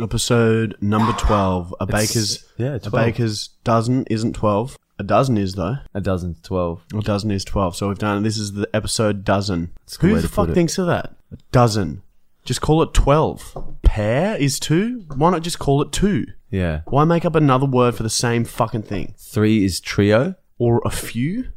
[0.00, 1.74] Episode number 12.
[1.78, 2.92] A baker's yeah, a 12.
[2.92, 4.76] baker's dozen isn't 12.
[4.98, 5.76] A dozen is though.
[5.92, 6.84] A dozen, twelve.
[6.96, 7.76] A dozen is 12.
[7.76, 9.70] So we've done this is the episode dozen.
[9.86, 10.54] a good Who way the to fuck put it.
[10.54, 11.14] thinks of that?
[11.32, 12.02] A dozen.
[12.44, 13.78] Just call it 12.
[13.82, 15.06] Pair is 2?
[15.16, 16.26] Why not just call it 2?
[16.50, 16.82] Yeah.
[16.86, 19.14] Why make up another word for the same fucking thing?
[19.18, 20.34] Three is trio.
[20.58, 21.48] Or a few?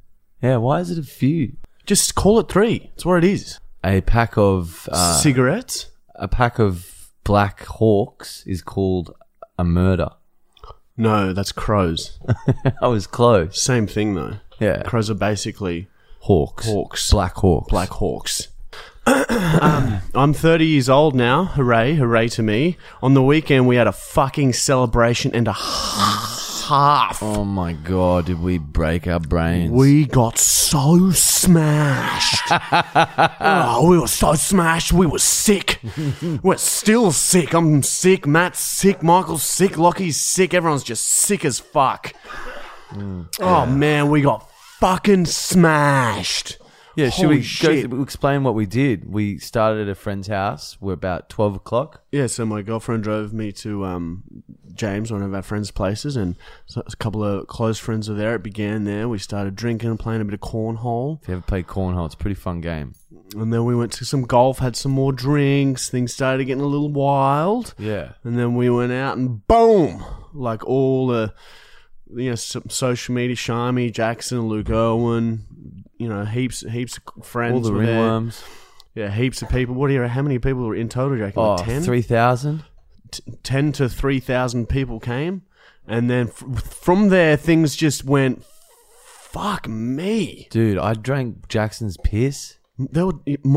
[0.42, 0.58] Yeah.
[0.58, 1.58] Why is it a few?
[1.86, 2.80] Just call it 3.
[2.92, 3.60] That's what it is.
[3.84, 5.92] A pack of uh, Cigarettes?
[6.16, 6.97] a pack of
[7.28, 9.14] black hawks is called
[9.60, 10.10] a murder.
[10.96, 12.18] No, that's crows.
[12.82, 13.62] I was close.
[13.62, 14.38] Same thing though.
[14.60, 14.82] Yeah.
[14.84, 15.90] Crows are basically
[16.22, 16.66] Hawks.
[16.66, 17.12] Hawks.
[17.12, 17.70] Black hawks.
[17.70, 18.48] Black Hawks.
[19.06, 21.46] um, I'm 30 years old now.
[21.46, 22.78] Hooray, hooray to me.
[23.02, 25.54] On the weekend, we had a fucking celebration and a
[26.68, 27.24] half.
[27.24, 28.26] Oh my god!
[28.26, 29.72] Did we break our brains?
[29.72, 32.44] We got so smashed.
[33.40, 34.92] oh, we were so smashed.
[34.92, 35.80] We were sick.
[36.44, 37.54] we're still sick.
[37.54, 38.28] I'm sick.
[38.28, 39.02] Matt's sick.
[39.02, 39.78] Michael's sick.
[39.78, 40.54] Lockie's sick.
[40.54, 42.14] Everyone's just sick as fuck.
[42.92, 43.28] Mm.
[43.40, 46.58] oh, man, we got fucking smashed.
[46.98, 47.90] Yeah, should Holy we shit.
[47.92, 49.10] go explain what we did?
[49.10, 50.78] We started at a friend's house.
[50.82, 52.02] We're about twelve o'clock.
[52.12, 54.24] Yeah, so my girlfriend drove me to um,
[54.74, 58.34] James, one of our friends' places, and so a couple of close friends were there.
[58.34, 59.08] It began there.
[59.08, 61.22] We started drinking and playing a bit of cornhole.
[61.22, 62.96] If you ever played cornhole, it's a pretty fun game.
[63.36, 65.90] And then we went to some golf, had some more drinks.
[65.90, 67.76] Things started getting a little wild.
[67.78, 68.14] Yeah.
[68.24, 70.04] And then we went out and boom!
[70.34, 71.34] Like all the,
[72.16, 77.54] you know, some social media, Shami, Jackson, Luke Owen, you know, heaps, heaps of friends.
[77.56, 77.96] All the were there.
[78.04, 78.44] ringworms.
[78.96, 79.76] Yeah, heaps of people.
[79.76, 81.38] What do you, how many people were in total, Jackie?
[81.38, 81.84] Oh, Like 10?
[81.84, 82.64] three thousand.
[83.12, 85.44] t- 10 to 3,000 people came.
[85.88, 88.44] And then from there, things just went,
[89.06, 90.48] fuck me.
[90.50, 92.58] Dude, I drank Jackson's piss.
[92.78, 93.14] There were,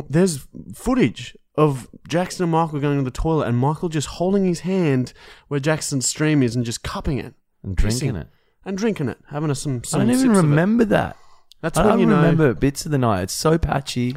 [0.08, 4.60] there's footage of Jackson and Michael going to the toilet and Michael just holding his
[4.60, 5.12] hand
[5.48, 8.20] where Jackson's stream is and just cupping it and drinking Pissing.
[8.20, 8.28] it.
[8.64, 10.48] and drinking it, having a, some, I some don't even sips of it.
[10.48, 11.16] remember that.
[11.60, 12.16] That's I when don't you know.
[12.16, 13.22] remember bits of the night.
[13.22, 14.16] It's so patchy.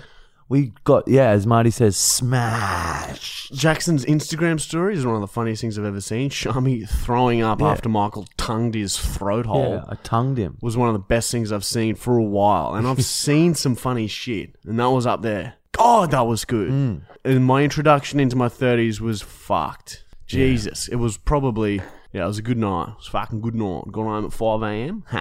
[0.49, 3.49] We got yeah, as Marty says, smash.
[3.49, 6.29] Jackson's Instagram story is one of the funniest things I've ever seen.
[6.29, 7.67] Shami throwing up Yeah.
[7.71, 9.75] after Michael tongued his throat hole.
[9.75, 10.57] Yeah, I tongued him.
[10.61, 12.75] was one of the best things I've seen for a while.
[12.75, 15.55] And I've seen some funny shit, and that was up there.
[15.71, 16.69] God, that was good.
[16.71, 17.01] Mm.
[17.25, 20.03] And my introduction into my 30s was fucked.
[20.27, 20.87] Jesus.
[20.87, 21.81] It was probably,
[22.13, 22.89] yeah, it was a good night.
[22.89, 23.91] It was a fucking good night.
[23.91, 25.03] Gone home at 5 a.m.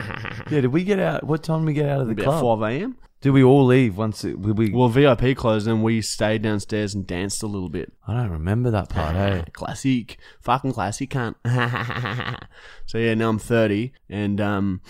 [0.50, 1.24] Yeah, did we get out?
[1.24, 2.60] What time did we get out of the About club?
[2.60, 2.96] 5 a.m.
[3.22, 4.24] Did we all leave once?
[4.24, 7.92] It, we, we Well, VIP closed, and we stayed downstairs and danced a little bit.
[8.06, 9.14] I don't remember that part.
[9.14, 10.18] Hey, Classic.
[10.40, 11.36] Fucking classic, cunt.
[12.86, 14.80] so, yeah, now I'm 30, and, um,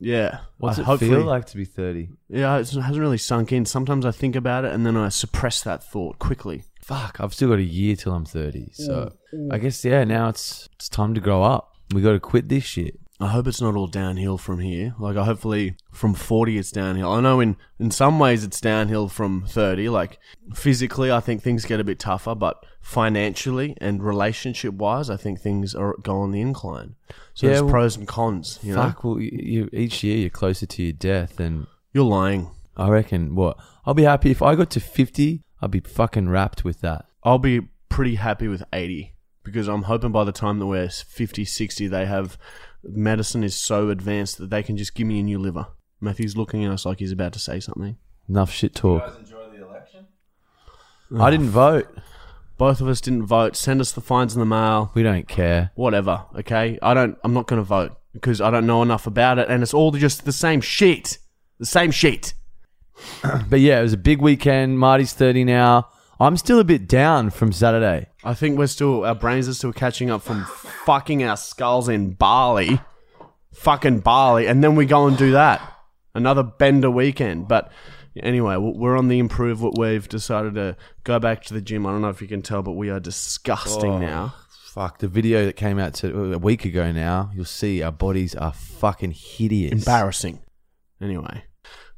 [0.00, 0.40] yeah.
[0.58, 2.08] what's I it feel like to be thirty?
[2.28, 3.66] Yeah, it hasn't really sunk in.
[3.66, 6.64] Sometimes I think about it and then I suppress that thought quickly.
[6.90, 8.70] Fuck, I've still got a year till I'm thirty.
[8.72, 9.54] So mm, mm.
[9.54, 11.76] I guess yeah, now it's it's time to grow up.
[11.94, 12.98] We got to quit this shit.
[13.20, 14.94] I hope it's not all downhill from here.
[14.98, 17.12] Like, I hopefully from 40 it's downhill.
[17.12, 19.90] I know in, in some ways it's downhill from 30.
[19.90, 20.18] Like,
[20.54, 25.38] physically, I think things get a bit tougher, but financially and relationship wise, I think
[25.38, 26.94] things are go on the incline.
[27.34, 28.84] So Yeah, there's well, pros and cons, you know?
[28.84, 32.50] Fuck, well, you, you, each year you're closer to your death, and You're lying.
[32.74, 35.42] I reckon what I'll be happy if I got to fifty.
[35.60, 37.06] I'd be fucking wrapped with that.
[37.22, 41.44] I'll be pretty happy with 80 because I'm hoping by the time that we're 50,
[41.44, 42.38] 60, they have
[42.82, 45.66] medicine is so advanced that they can just give me a new liver.
[46.00, 47.96] Matthew's looking at us like he's about to say something.
[48.28, 49.02] Enough shit talk.
[49.02, 50.06] You guys enjoy the election?
[51.12, 51.20] Oh.
[51.20, 51.88] I didn't vote.
[52.56, 53.56] Both of us didn't vote.
[53.56, 54.92] Send us the fines in the mail.
[54.94, 55.72] We don't care.
[55.74, 56.24] Whatever.
[56.36, 56.78] Okay.
[56.80, 57.18] I don't.
[57.24, 59.90] I'm not going to vote because I don't know enough about it, and it's all
[59.92, 61.18] just the same shit.
[61.58, 62.34] The same shit.
[63.48, 64.78] But yeah, it was a big weekend.
[64.78, 65.88] Marty's thirty now.
[66.18, 68.08] I'm still a bit down from Saturday.
[68.24, 70.44] I think we're still our brains are still catching up from
[70.84, 72.80] fucking our skulls in Bali,
[73.54, 75.62] fucking Bali, and then we go and do that
[76.14, 77.48] another bender weekend.
[77.48, 77.72] But
[78.22, 79.62] anyway, we're on the improve.
[79.62, 81.86] What we've decided to go back to the gym.
[81.86, 83.98] I don't know if you can tell, but we are disgusting Oh.
[83.98, 84.34] now.
[84.50, 87.30] Fuck the video that came out to, a week ago now.
[87.34, 89.72] You'll see our bodies are fucking hideous.
[89.72, 90.38] Embarrassing.
[91.02, 91.42] Anyway,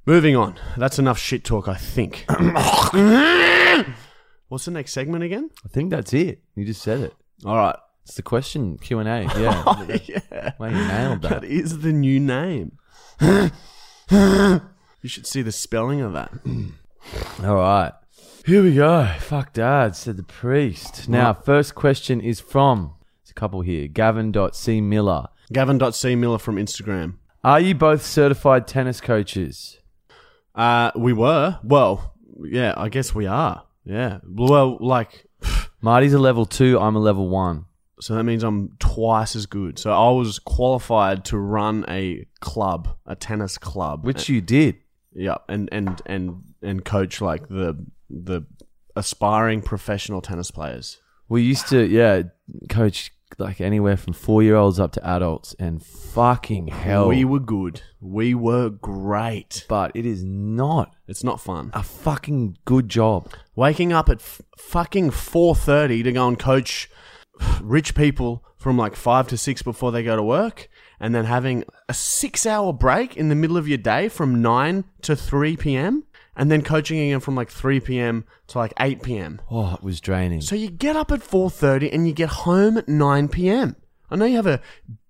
[0.06, 0.58] moving on.
[0.76, 1.68] That's enough shit talk.
[1.68, 2.24] I think.
[4.48, 5.50] What's the next segment again?
[5.64, 6.42] I think that's it.
[6.54, 7.14] You just said it.
[7.44, 7.76] All right.
[8.04, 9.22] It's the question Q and A.
[9.40, 10.52] Yeah, Oh, yeah.
[10.58, 11.44] well, you nailed That that.
[11.44, 12.72] is the new name.
[13.20, 16.32] you should see the spelling of that.
[17.44, 17.92] All right,
[18.44, 19.06] here we go.
[19.20, 21.08] Fuck dad, said the priest.
[21.08, 23.86] Now, first question is from it's a couple here.
[23.88, 25.28] Gavin.c Miller.
[25.52, 27.14] Gavin.c Miller from Instagram.
[27.44, 29.78] Are you both certified tennis coaches?
[30.54, 31.58] Uh, we were.
[31.62, 32.14] Well,
[32.44, 33.64] yeah, I guess we are.
[33.84, 34.18] Yeah.
[34.28, 35.26] Well, like,
[35.80, 36.78] Marty's a level two.
[36.78, 37.66] I'm a level one.
[38.00, 39.78] so that means I'm twice as good.
[39.78, 44.04] So I was qualified to run a club, a tennis club.
[44.04, 44.76] Which you did.
[45.14, 48.42] Yeah, and and and and coach like the the
[48.96, 51.00] aspiring professional tennis players.
[51.28, 52.22] We used to, yeah,
[52.68, 57.40] coach like anywhere from four year olds up to adults, and fucking hell, We were
[57.40, 57.82] good.
[58.00, 59.64] We were great.
[59.68, 61.70] but it is not It's not fun.
[61.74, 63.30] a fucking good job.
[63.54, 66.88] Waking up at f- fucking four thirty to go and coach
[67.62, 70.68] rich people from like five to six before they go to work,
[71.00, 75.16] and then having a six-hour break in the middle of your day from nine to
[75.16, 76.04] three p.m.
[76.36, 78.24] and then coaching again from like three p.m.
[78.48, 79.40] to like eight p.m.
[79.50, 80.40] Oh, it was draining.
[80.40, 83.76] So you get up at 4:30 and you get home at 9 p.m.
[84.10, 84.60] I know you have a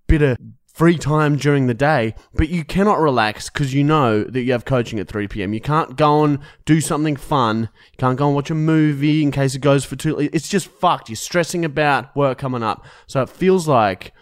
[0.07, 0.37] bit of
[0.73, 4.65] free time during the day, but you cannot relax because you know that you have
[4.65, 5.53] coaching at 3 p.m.
[5.53, 7.69] You can't go and do something fun.
[7.91, 10.17] You can't go and watch a movie in case it goes for too.
[10.19, 11.09] It's just fucked.
[11.09, 14.13] You're stressing about work coming up, so it feels like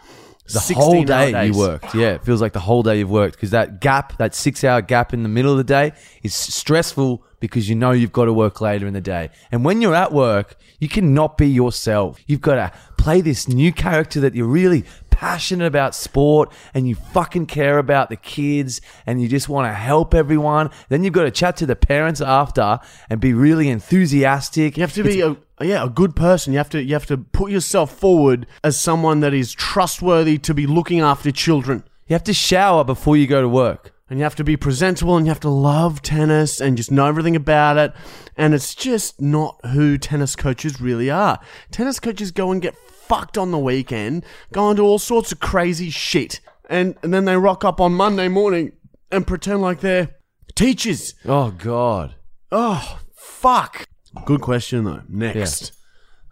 [0.54, 1.56] the 16 whole day days.
[1.56, 1.94] you worked.
[1.96, 4.82] Yeah, it feels like the whole day you've worked because that gap, that six hour
[4.82, 5.94] gap in the middle of the day
[6.24, 9.30] is stressful because you know you've got to work later in the day.
[9.52, 12.20] And when you're at work, you cannot be yourself.
[12.28, 14.86] You've got to play this new character that you're really
[15.22, 19.74] passionate about sport and you fucking care about the kids and you just want to
[19.74, 20.68] help everyone.
[20.90, 24.78] Then you've got to chat to the parents after and be really enthusiastic.
[24.78, 26.54] You have to be a yeah a good person.
[26.54, 30.56] You have to you have to put yourself forward as someone that is trustworthy to
[30.56, 31.84] be looking after children.
[32.08, 33.94] You have to shower before you go to work.
[34.10, 37.06] and you have to be presentable and you have to love tennis and just know
[37.06, 37.94] everything about it.
[38.36, 41.40] And it's just not who tennis coaches really are.
[41.70, 42.76] Tennis coaches go and get
[43.12, 44.24] fucked on the weekend,
[44.54, 46.40] go and do all sorts of crazy shit.
[46.70, 48.72] And, and then they rock up on Monday morning
[49.12, 50.16] and pretend like they're
[50.56, 51.14] teachers.
[51.26, 52.16] Oh, God.
[52.54, 53.86] Oh, fuck.
[54.26, 55.02] Good question though.
[55.10, 55.74] Next.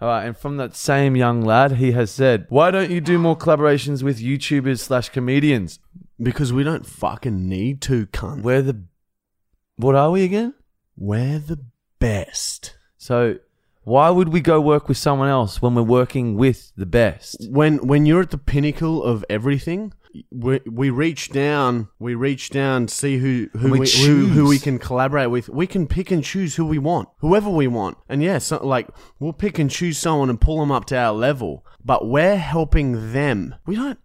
[0.02, 3.20] All right, and from that same young lad, he has said, "Why don't you do
[3.20, 5.80] more collaborations with YouTubers slash comedians?
[6.22, 8.42] Because we don't fucking need to, cunt.
[8.42, 8.86] We're the
[9.76, 10.54] what are we again?
[10.96, 11.66] We're the
[12.00, 12.78] best.
[12.98, 13.40] So
[13.90, 17.48] why would we go work with someone else when we're working with the best?
[17.50, 19.94] when when you're at the pinnacle of everything
[20.32, 24.60] we, we reach down we reach down see who who We we, who, who we
[24.60, 25.50] can collaborate with.
[25.50, 27.98] We can pick and choose who we want whoever we want.
[28.08, 28.88] And yeah so, like
[29.20, 33.14] we'll pick and choose someone and pull them up to our level but we're helping
[33.14, 33.56] them.
[33.66, 34.00] We don't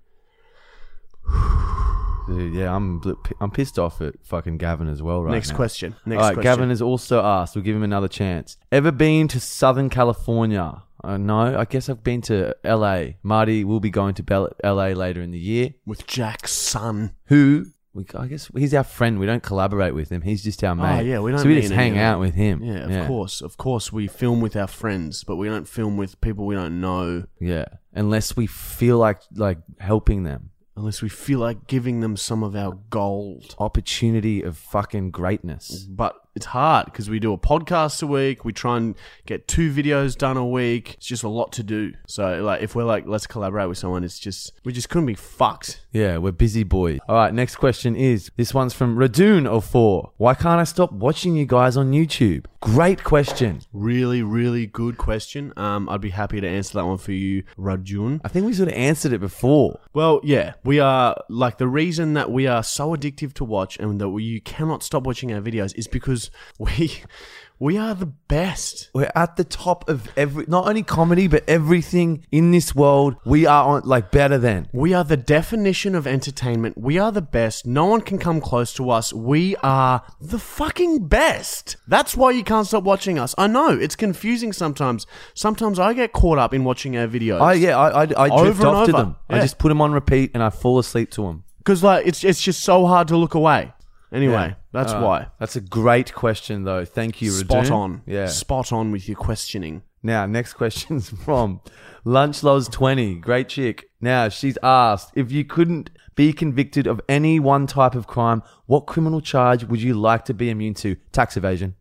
[2.26, 3.00] Dude, yeah, I'm
[3.40, 5.56] I'm pissed off at fucking Gavin as well right next now.
[5.56, 7.54] question next All right, question Gavin has also asked.
[7.54, 8.56] We'll give him another chance.
[8.72, 10.82] Ever been to Southern California?
[11.02, 13.04] Uh, no, I guess I've been to LA.
[13.22, 15.74] Marty will be going to Bel- LA later in the year.
[15.84, 19.18] with Jack's son who we, I guess he's our friend.
[19.20, 20.22] We don't collaborate with him.
[20.22, 21.00] He's just our mate.
[21.00, 22.62] Oh, yeah, we don't So we just hang out with him.
[22.62, 26.18] yeah of course of course we film with our friends but we don't film with
[26.22, 30.50] people we don't know Yeah, unless we feel like like helping them.
[30.76, 35.84] Unless we feel like giving them some of our gold Opportunity of fucking greatness.
[35.84, 38.44] but it's hard because we do a podcast a week.
[38.44, 38.94] We try and
[39.26, 40.94] get two videos done a week.
[40.94, 41.94] It's just a lot to do.
[42.06, 45.14] So, like, if we're like, let's collaborate with someone, it's just we just couldn't be
[45.14, 45.80] fucked.
[45.92, 46.98] Yeah, we're busy boys.
[47.08, 50.10] All right, next question is this one's from Radoon04.
[50.16, 52.46] Why can't I stop watching you guys on YouTube?
[52.60, 53.60] Great question.
[53.72, 55.52] Really, really good question.
[55.56, 58.22] Um, I'd be happy to answer that one for you, Rajun.
[58.24, 59.78] I think we sort of answered it before.
[59.92, 64.00] Well, yeah, we are like the reason that we are so addictive to watch and
[64.00, 66.23] that we, you cannot stop watching our videos is because
[66.58, 67.02] we
[67.58, 68.90] we are the best.
[68.92, 73.14] We're at the top of every, not only comedy, but everything in this world.
[73.24, 74.68] We are on, like better than.
[74.72, 76.76] We are the definition of entertainment.
[76.76, 77.64] We are the best.
[77.64, 79.12] No one can come close to us.
[79.12, 81.76] We are the fucking best.
[81.86, 83.34] That's why you can't stop watching us.
[83.38, 85.06] I know it's confusing sometimes.
[85.34, 87.40] Sometimes I get caught up in watching our videos.
[87.40, 89.02] I yeah, I I, I drift Over off to over.
[89.04, 89.16] them.
[89.30, 91.44] I just put them on repeat and I fall asleep to them.
[91.58, 93.72] because like it's it's just so hard to look away.
[94.14, 95.26] Anyway, that's Uh, why.
[95.40, 96.84] That's a great question, though.
[96.84, 97.70] Thank you, Spot Radoon.
[97.72, 98.02] on.
[98.06, 98.26] Yeah.
[98.26, 99.82] Spot on with your questioning.
[100.02, 101.60] Now, next question's from
[102.04, 103.16] Lunch Loves 20.
[103.16, 103.90] Great chick.
[104.00, 108.86] Now, she's asked if you couldn't be convicted of any one type of crime, what
[108.86, 110.94] criminal charge would you like to be immune to?
[111.10, 111.74] Tax evasion.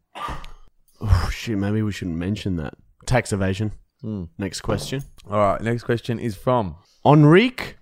[1.02, 2.74] Oh, shit, maybe we shouldn't mention that.
[3.06, 3.74] Tax evasion.
[4.38, 5.04] Next question.
[5.30, 5.62] All right.
[5.62, 6.75] Next question is from.
[7.06, 7.74] Enrique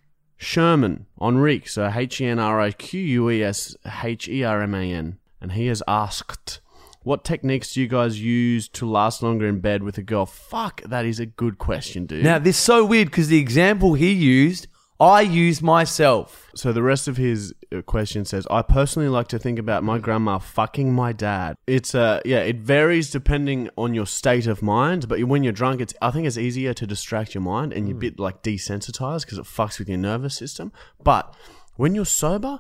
[0.41, 1.05] Sherman.
[1.21, 4.74] Enrique, so H E N R I Q U E S H E R M
[4.74, 5.19] A N.
[5.39, 6.62] And he has asked,
[7.03, 10.25] What techniques do you guys use to last longer in bed with a girl?
[10.25, 12.24] Fuck, that is a good question, dude.
[12.24, 14.67] Now, this is so weird because the example he used,
[15.01, 16.51] I use myself.
[16.53, 19.98] So the rest of his uh, question says, "I personally like to think about my
[19.98, 21.55] grandma fucking my dad.
[21.65, 25.10] It's uh, yeah, it varies depending on your state of mind.
[25.10, 27.98] But when you're drunk, it's I think it's easier to distract your mind and you're
[27.98, 30.72] a bit like desensitized because it fucks with your nervous system.
[31.03, 31.36] But
[31.77, 32.60] when you're sober,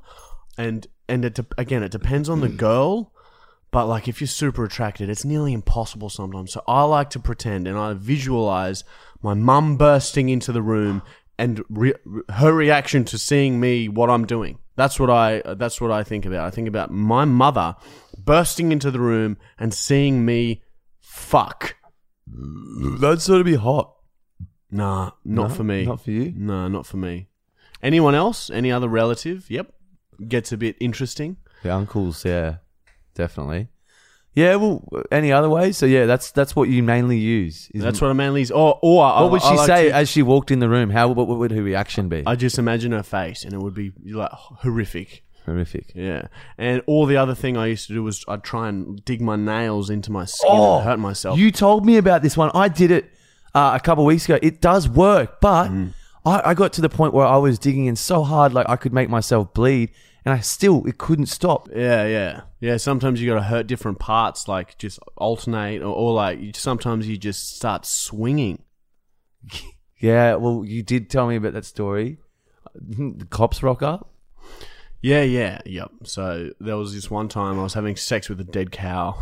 [0.57, 3.13] and and it de- again, it depends on the girl.
[3.69, 6.51] But like if you're super attracted, it's nearly impossible sometimes.
[6.51, 8.83] So I like to pretend and I visualize
[9.21, 11.03] my mum bursting into the room
[11.41, 11.93] and re-
[12.29, 14.59] her reaction to seeing me what I'm doing.
[14.75, 16.45] That's what I that's what I think about.
[16.45, 17.75] I think about my mother
[18.17, 20.61] bursting into the room and seeing me
[20.99, 21.75] fuck.
[22.27, 23.93] That'd sort of be hot.
[24.69, 25.55] Nah, not No?
[25.55, 25.85] for me.
[25.85, 26.31] Not for you?
[26.35, 27.27] No, not for me.
[27.83, 28.49] Anyone else?
[28.49, 29.49] Any other relative?
[29.49, 29.73] Yep.
[30.27, 31.37] Gets a bit interesting.
[31.63, 32.57] The uncles, yeah,
[33.15, 33.67] definitely.
[34.33, 35.75] Yeah, well, any other ways?
[35.77, 37.69] So yeah, that's that's what you mainly use.
[37.73, 38.49] is- That's what I mainly.
[38.49, 40.69] Or, or I- What would I she like say to- as she walked in the
[40.69, 40.89] room?
[40.89, 42.23] How what, what would her reaction be?
[42.25, 45.23] I just imagine her face, and it would be like horrific.
[45.45, 45.91] Horrific.
[45.95, 49.21] Yeah, and all the other thing I used to do was I'd try and dig
[49.21, 51.37] my nails into my skin Oh, and hurt myself.
[51.37, 52.51] You told me about this one.
[52.53, 53.11] I did it
[53.53, 54.37] uh, a couple of weeks ago.
[54.41, 55.93] It does work, but Mm.
[56.23, 58.75] I, I got to the point where I was digging in so hard, like I
[58.75, 59.89] could make myself bleed,
[60.25, 61.69] and I still it couldn't stop.
[61.73, 62.77] yeah, yeah, yeah.
[62.77, 67.07] Sometimes you got to hurt different parts, like just alternate, or, or like you, sometimes
[67.07, 68.63] you just start swinging.
[70.01, 72.17] Yeah, well, you did tell me about that story.
[72.73, 74.09] The cops rock up.
[75.01, 75.91] Yeah, yeah, yep.
[76.05, 79.15] So there was this one time I was having sex with a dead cow.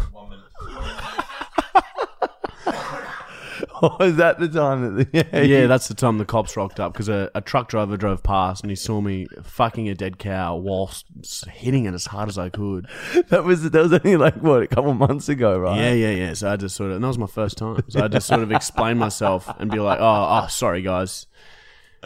[3.82, 5.12] Oh, is that the time that?
[5.12, 7.98] The, yeah, yeah, that's the time the cops rocked up because a, a truck driver
[7.98, 11.06] drove past and he saw me fucking a dead cow whilst
[11.48, 12.88] hitting it as hard as I could.
[13.30, 15.80] that was that was only like what a couple months ago, right?
[15.80, 16.34] Yeah, yeah, yeah.
[16.34, 17.84] So I just sort of, and that was my first time.
[17.90, 21.28] So I just sort of explain myself and be like, "Oh, oh, sorry, guys."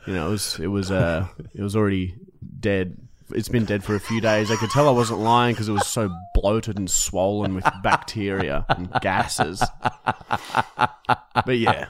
[0.08, 2.15] You know, it was, it was, uh, it was already
[2.60, 3.02] dead.
[3.35, 4.51] It's been dead for a few days.
[4.51, 8.65] I could tell I wasn't lying because it was so bloated and swollen with bacteria
[8.69, 9.63] and gases.
[11.45, 11.87] But yeah,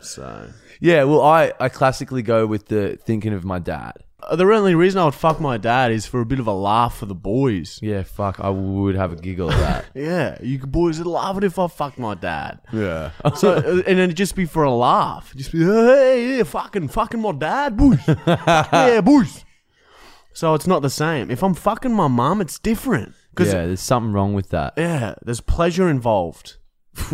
[0.00, 0.48] so
[0.80, 3.94] Yeah, well, I, I classically go with the thinking of my dad.
[4.22, 6.52] Uh, the only reason I would fuck my dad is for a bit of a
[6.52, 7.80] laugh for the boys.
[7.82, 9.84] Yeah, fuck, I would have a giggle at that.
[9.94, 12.60] Yeah, you boys would laugh it if I fucked my dad.
[12.72, 13.10] yeah.
[13.34, 15.34] So uh, and then it'd just be for a laugh.
[15.34, 17.98] Just be hey, yeah, fucking fucking my dad, boys.
[18.26, 19.44] yeah, boys.
[20.32, 21.30] So it's not the same.
[21.30, 23.14] If I'm fucking my mum, it's different.
[23.30, 24.74] Because yeah, there's something wrong with that.
[24.76, 26.56] yeah, there's pleasure involved.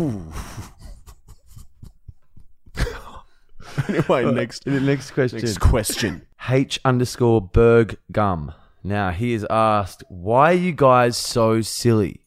[3.87, 5.39] anyway, next next question.
[5.39, 6.27] next question.
[6.49, 8.53] H underscore Berg Gum.
[8.83, 12.21] Now, he is asked, why are you guys so silly?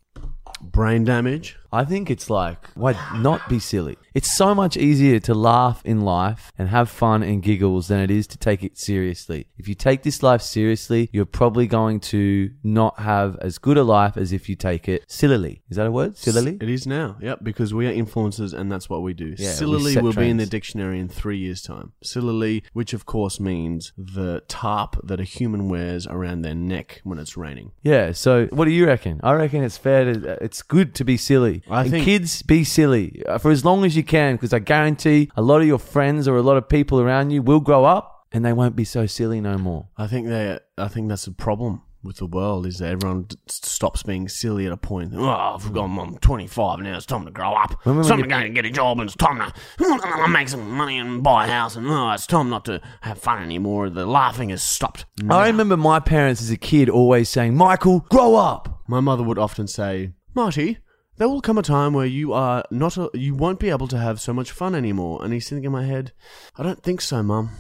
[0.61, 1.57] Brain damage.
[1.73, 3.97] I think it's like, why not be silly?
[4.15, 8.11] It's so much easier to laugh in life and have fun and giggles than it
[8.11, 9.47] is to take it seriously.
[9.57, 13.85] If you take this life seriously, you're probably going to not have as good a
[13.85, 15.63] life as if you take it sillily.
[15.71, 16.19] Is that a word?
[16.19, 16.59] Sillily?
[16.61, 17.17] It is now.
[17.23, 19.35] Yep, because we are influencers and that's what we do.
[19.39, 21.93] Yeah, Sillily set will be in the dictionary in three years' time.
[22.03, 27.19] Sillily, which of course means the tarp that a human wears around their neck when
[27.19, 27.73] it's raining.
[27.83, 28.13] Yeah.
[28.13, 29.21] So, what do you reckon?
[29.23, 30.45] I reckon it's fair to.
[30.45, 31.62] It's good to be silly.
[31.71, 34.59] I and think- kids be silly uh, for as long as you can, because I
[34.59, 37.85] guarantee a lot of your friends or a lot of people around you will grow
[37.85, 39.89] up and they won't be so silly no more.
[39.97, 40.59] I think they.
[40.79, 44.67] I think that's the problem with the world is that everyone d- stops being silly
[44.67, 45.13] at a point.
[45.15, 46.97] Oh, I've got, I'm 25 now.
[46.97, 47.79] It's time to grow up.
[47.85, 49.39] When we It's time to go and get a job, and it's time
[49.79, 51.77] to make some money and buy a house.
[51.77, 53.89] And oh, it's time not to have fun anymore.
[53.89, 55.05] The laughing has stopped.
[55.31, 59.39] I remember my parents as a kid always saying, "Michael, grow up." My mother would
[59.39, 60.79] often say, Marty,
[61.23, 63.97] there will come a time where you are not, a, you won't be able to
[63.97, 65.23] have so much fun anymore.
[65.23, 66.11] And he's thinking in my head,
[66.57, 67.51] I don't think so, Mum.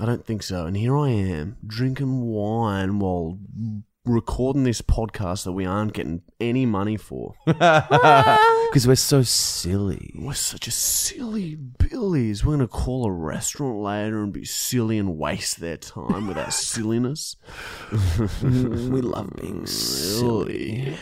[0.00, 0.66] I don't think so.
[0.66, 3.38] And here I am, drinking wine while
[4.04, 7.34] recording this podcast that we aren't getting any money for.
[8.74, 10.12] Because we're so silly.
[10.18, 12.44] We're such a silly billies.
[12.44, 16.36] We're going to call a restaurant later and be silly and waste their time with
[16.36, 17.36] our silliness.
[17.90, 20.96] Mm, we love being Silly.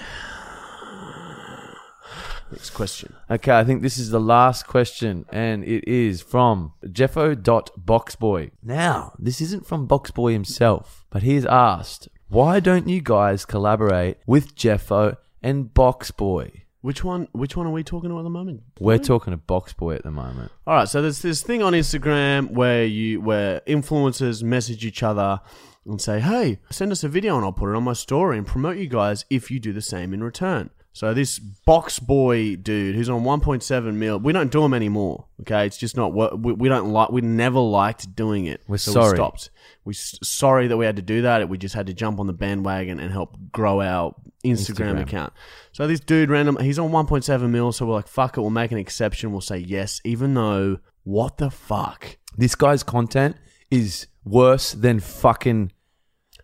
[2.52, 3.14] Next question.
[3.30, 8.50] Okay, I think this is the last question, and it is from Jeffo.boxboy.
[8.62, 14.18] Now, this isn't from Boxboy himself, but he has asked, why don't you guys collaborate
[14.26, 16.62] with Jeffo and Boxboy?
[16.82, 17.28] Which one?
[17.32, 18.64] Which one are we talking about at the moment?
[18.80, 20.50] We're talking to Boxboy at the moment.
[20.66, 25.40] All right, so there's this thing on Instagram where you where influencers message each other
[25.86, 28.46] and say, "Hey, send us a video and I'll put it on my story and
[28.46, 32.94] promote you guys if you do the same in return." So this box boy dude
[32.94, 35.26] who's on 1.7 mil, we don't do him anymore.
[35.40, 37.10] Okay, it's just not what we, we don't like.
[37.10, 38.60] We never liked doing it.
[38.68, 39.12] We're so sorry.
[39.12, 39.50] We stopped.
[39.84, 41.48] We sorry that we had to do that.
[41.48, 45.02] We just had to jump on the bandwagon and help grow our Instagram, Instagram.
[45.02, 45.32] account.
[45.72, 47.72] So this dude random, he's on 1.7 mil.
[47.72, 49.32] So we're like, fuck it, we'll make an exception.
[49.32, 52.18] We'll say yes, even though what the fuck.
[52.36, 53.36] This guy's content
[53.70, 55.72] is worse than fucking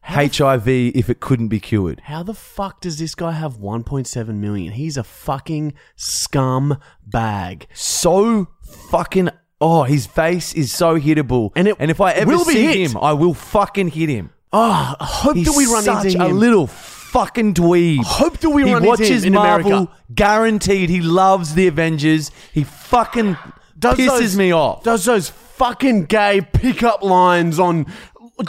[0.09, 2.01] HIV if it couldn't be cured.
[2.05, 4.73] How the fuck does this guy have 1.7 million?
[4.73, 7.67] He's a fucking scum bag.
[7.75, 8.49] So
[8.91, 9.29] fucking
[9.61, 11.51] oh, his face is so hittable.
[11.57, 12.91] And it and if I ever will be see hit.
[12.91, 14.31] him, I will fucking hit him.
[14.53, 16.31] Oh, I hope He's that we run such into him.
[16.31, 18.03] a little fucking dweeb.
[18.05, 19.73] hope that we he run into watches him in Marvel.
[19.73, 19.93] America.
[20.15, 22.31] Guaranteed, he loves the Avengers.
[22.53, 23.37] He fucking
[23.79, 24.83] pisses those- me off.
[24.85, 27.87] Does those fucking gay pickup lines on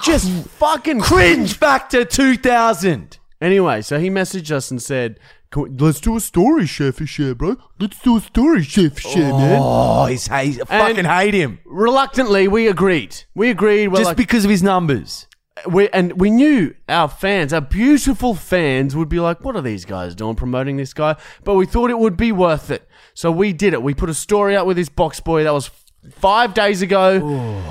[0.01, 3.17] just fucking Cringe back to 2000.
[3.41, 5.17] Anyway, so he messaged us and said,
[5.51, 7.55] "Can we- "Let's do a story share for share, bro.
[7.79, 12.47] Let's do a story share for share, man." Oh, he's hate, fucking hate him Reluctantly,
[12.47, 13.15] we agreed.
[13.33, 13.87] We agreed.
[13.87, 15.25] We're just like, because of his numbers.
[15.65, 19.61] Uh, we, and we knew our fans, our beautiful fans, would be like, "What are
[19.61, 21.15] these guys doing promoting this guy?"
[21.45, 23.81] But we thought it would be worth it, so we did it.
[23.81, 25.71] We put a story out with this box boy that was
[26.11, 27.63] five days ago,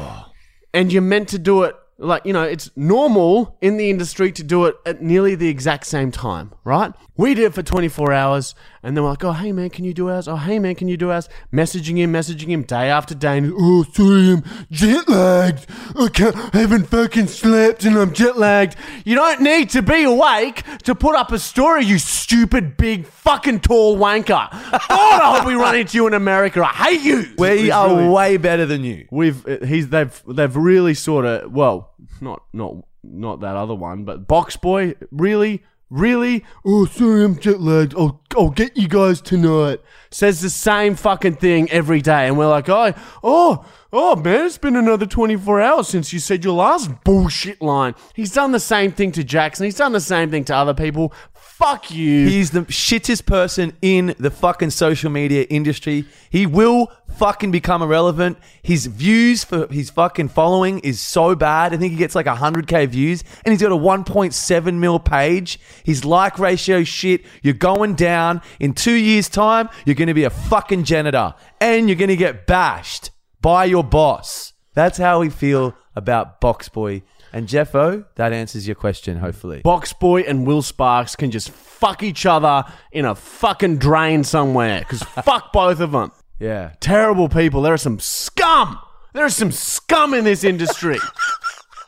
[0.72, 1.74] and you're meant to do it.
[1.98, 5.86] Like you know, it's normal in the industry to do it at nearly the exact
[5.86, 6.92] same time, right?
[7.18, 9.92] We did it for 24 hours, and then we're like, "Oh, hey man, can you
[9.92, 10.28] do ours?
[10.28, 13.38] Oh, hey man, can you do ours?" Messaging him, messaging him day after day.
[13.38, 15.66] And, oh, sorry, I'm jet lagged.
[15.98, 18.76] I can't, I haven't fucking slept, and I'm jet lagged.
[19.04, 23.60] You don't need to be awake to put up a story, you stupid big fucking
[23.60, 24.48] tall wanker.
[24.50, 26.62] God, I hope we run into you in America.
[26.64, 27.26] I hate you.
[27.36, 29.06] We It's are really- way better than you.
[29.10, 34.04] We've uh, he's they've they've really sort of well not not not that other one
[34.04, 36.44] but Box Boy really really?
[36.64, 37.94] Oh sorry I'm jet lagged.
[37.96, 39.80] I'll I'll get you guys tonight.
[40.10, 42.26] Says the same fucking thing every day.
[42.26, 46.44] And we're like oh oh oh man it's been another 24 hours since you said
[46.44, 47.94] your last bullshit line.
[48.14, 49.64] He's done the same thing to Jackson.
[49.64, 51.12] He's done the same thing to other people
[51.58, 56.04] fuck you He's the shittest person in the fucking social media industry.
[56.30, 58.38] He will fucking become irrelevant.
[58.62, 61.74] His views for his fucking following is so bad.
[61.74, 65.58] I think he gets like 100k views and he's got a 1.7 mil page.
[65.82, 67.24] His like ratio shit.
[67.42, 68.40] You're going down.
[68.60, 72.16] In two years' time, you're going to be a fucking janitor and you're going to
[72.16, 74.52] get bashed by your boss.
[74.74, 77.02] That's how we feel about Box Boy.
[77.32, 79.60] And Jeffo, that answers your question, hopefully.
[79.62, 84.80] Box Boy and Will Sparks can just fuck each other in a fucking drain somewhere.
[84.80, 86.12] Because fuck both of them.
[86.38, 86.72] Yeah.
[86.80, 87.62] Terrible people.
[87.62, 88.78] There are some scum.
[89.12, 90.98] There is some scum in this industry.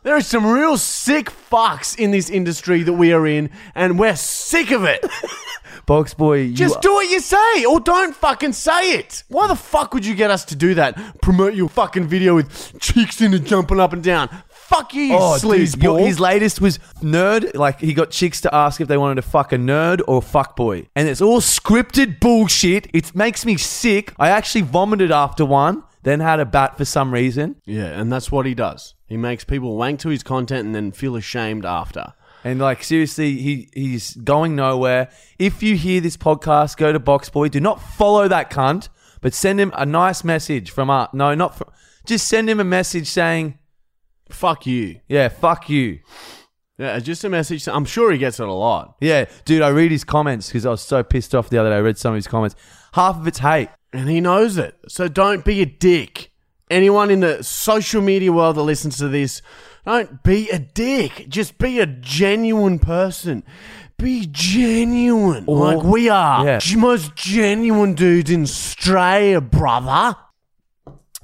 [0.02, 4.16] There are some real sick fucks in this industry that we are in, and we're
[4.16, 5.04] sick of it.
[5.86, 9.24] Box Boy, you Just do what you say, or don't fucking say it.
[9.28, 11.20] Why the fuck would you get us to do that?
[11.20, 14.30] Promote your fucking video with chicks in it jumping up and down.
[14.70, 15.82] Fuck you, you Oh, dude, sleazeball.
[15.82, 17.54] your- his latest was nerd.
[17.56, 20.54] Like he got chicks to ask if they wanted to fuck a nerd or fuck
[20.56, 22.86] boy, and it's all scripted bullshit.
[22.94, 24.14] It makes me sick.
[24.18, 27.56] I actually vomited after one, then had a bat for some reason.
[27.66, 28.94] Yeah, and that's what he does.
[29.06, 32.12] He makes people wank to his content and then feel ashamed after.
[32.44, 35.10] And like seriously, he he's going nowhere.
[35.38, 37.48] If you hear this podcast, go to Box Boy.
[37.48, 38.88] Do not follow that cunt,
[39.20, 41.10] but send him a nice message from us.
[41.12, 41.68] No, not from.
[42.06, 43.58] Just send him a message saying,
[44.32, 45.00] Fuck you.
[45.08, 46.00] "Yeah, fuck you."
[46.78, 47.68] Yeah, just a message.
[47.68, 48.96] I'm sure he gets it a lot.
[49.02, 51.76] Yeah, dude, I read his comments because I was so pissed off the other day.
[51.76, 52.56] I read some of his comments.
[52.94, 53.68] Half of it's hate.
[53.92, 54.76] And he knows it.
[54.88, 56.32] So don't be a dick.
[56.70, 59.42] Anyone in the social media world that listens to this,
[59.84, 61.26] don't be a dick.
[61.28, 63.42] Just be a genuine person.
[63.98, 65.44] Be genuine.
[65.46, 66.46] like we are.
[66.46, 66.60] Yeah.
[66.78, 70.16] Most genuine dudes in Australia, brother.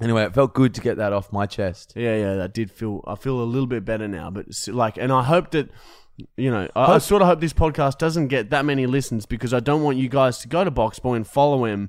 [0.01, 1.95] Anyway, it felt good to get that off my chest.
[1.97, 3.03] Yeah, yeah, that did feel.
[3.07, 5.71] I feel a little bit better now, but s- like, and I hope that,
[6.37, 9.55] you know, I, I sort of hope this podcast doesn't get that many listens because
[9.55, 11.89] I don't want you guys to go to Boxboy and follow him.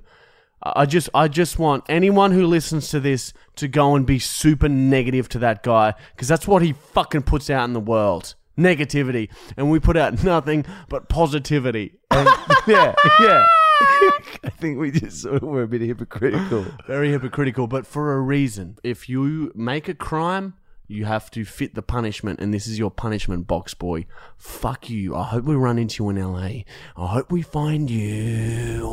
[0.64, 4.20] I I just, I just want anyone who listens to this to go and be
[4.20, 8.36] super negative to that guy because that's what he fucking puts out in the world.
[8.58, 12.00] Negativity, and we put out nothing but positivity.
[12.10, 12.28] And
[12.68, 13.46] yeah, yeah.
[14.44, 16.66] I think we just sort of were a bit hypocritical.
[16.88, 18.78] very hypocritical, but for a reason.
[18.84, 20.54] If you make a crime,
[20.90, 24.06] You have to fit the punishment, and this is your punishment box, boy.
[24.38, 25.16] Fuck you.
[25.18, 26.64] I hope we run into you in LA.
[26.96, 28.88] I hope we find you.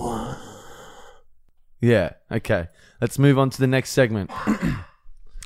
[1.81, 2.15] Yeah.
[2.33, 2.67] Okay.
[3.01, 4.31] Let's move on to the next segment.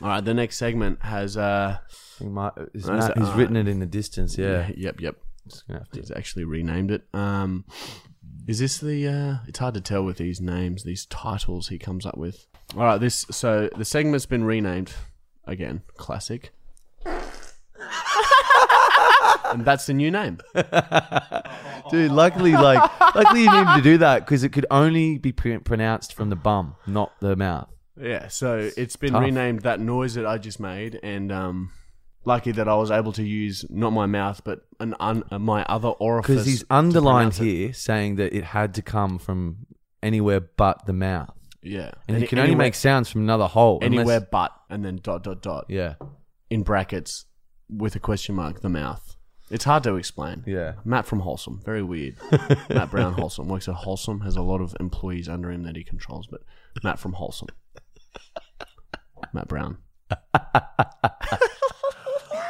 [0.01, 1.79] All right, the next segment has uh,
[2.19, 4.39] He might, is No, is Matt, it- he's uh, written it in the distance.
[4.39, 4.71] Yeah.
[4.77, 5.17] yep, yep.
[5.49, 7.03] Just gonna have to- He's actually renamed it.
[7.13, 7.65] Um,
[8.49, 9.07] is this the?
[9.07, 12.47] Uh, it's hard to tell with these names, these titles he comes up with.
[12.75, 13.25] All right, this.
[13.31, 14.93] So the segment's been renamed
[15.45, 15.83] again.
[15.97, 16.51] Classic.
[17.05, 17.23] and
[19.65, 20.39] that's the new name.
[21.91, 22.83] Dude, luckily, like,
[23.15, 26.37] luckily you needed to do that because it could only be pr- pronounced from the
[26.37, 27.69] bum, not the mouth.
[28.01, 29.23] Yeah, so it's been Tough.
[29.23, 31.71] renamed that noise that I just made, and um,
[32.29, 35.89] lucky that I was able to use not my mouth but an un- my other
[35.89, 36.29] orifice.
[36.29, 39.67] Because he's underlined here saying that it had to come from
[40.03, 41.31] anywhere but the mouth.
[41.63, 43.79] Yeah, And Any- you can only anywhere- make sounds from another hole.
[43.83, 45.95] unless- anywhere but, and then dot dot dot Yeah.
[46.51, 47.27] in brackets
[47.69, 48.61] with a question mark.
[48.61, 49.17] The mouth.
[49.51, 50.45] It's hard to explain.
[50.47, 50.75] Yeah.
[50.85, 52.17] Matt from Wholesome, very weird.
[52.71, 55.83] Matt Brown Wholesome works at Wholesome, has a lot of employees under him that he
[55.83, 56.43] controls, but
[56.85, 57.49] Matt from Wholesome.
[59.33, 59.79] Matt Brown.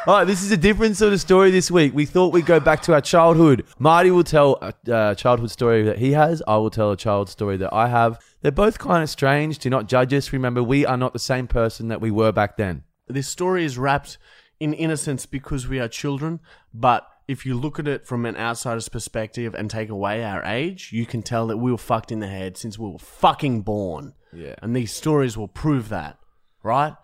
[0.09, 1.93] All right, this is a different sort of story this week.
[1.93, 3.67] We thought we'd go back to our childhood.
[3.79, 6.43] Marty will tell a uh, childhood story that he has.
[6.49, 8.19] I will tell a child story that I have.
[8.41, 9.59] They're both kind of strange.
[9.59, 10.33] Do not judge us.
[10.33, 12.85] Remember, we are not the same person that we were back then.
[13.07, 14.17] this story is wrapped
[14.59, 16.41] in innocence because we are children,
[16.73, 20.91] but if you look at it from an outsider's perspective and take away our age,
[20.91, 24.15] you can tell that we were fucked in the head since we were fucking born.
[24.33, 24.55] Yeah.
[24.63, 26.19] And these stories will prove that,
[26.63, 26.95] right?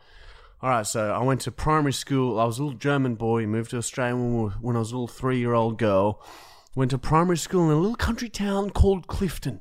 [0.65, 2.41] All right, so I went to primary school.
[2.41, 4.17] I was a little German boy, moved to Australia
[4.63, 6.25] when, I was a little three year old girl.
[6.75, 9.61] Went to primary school in a little country town called Clifton,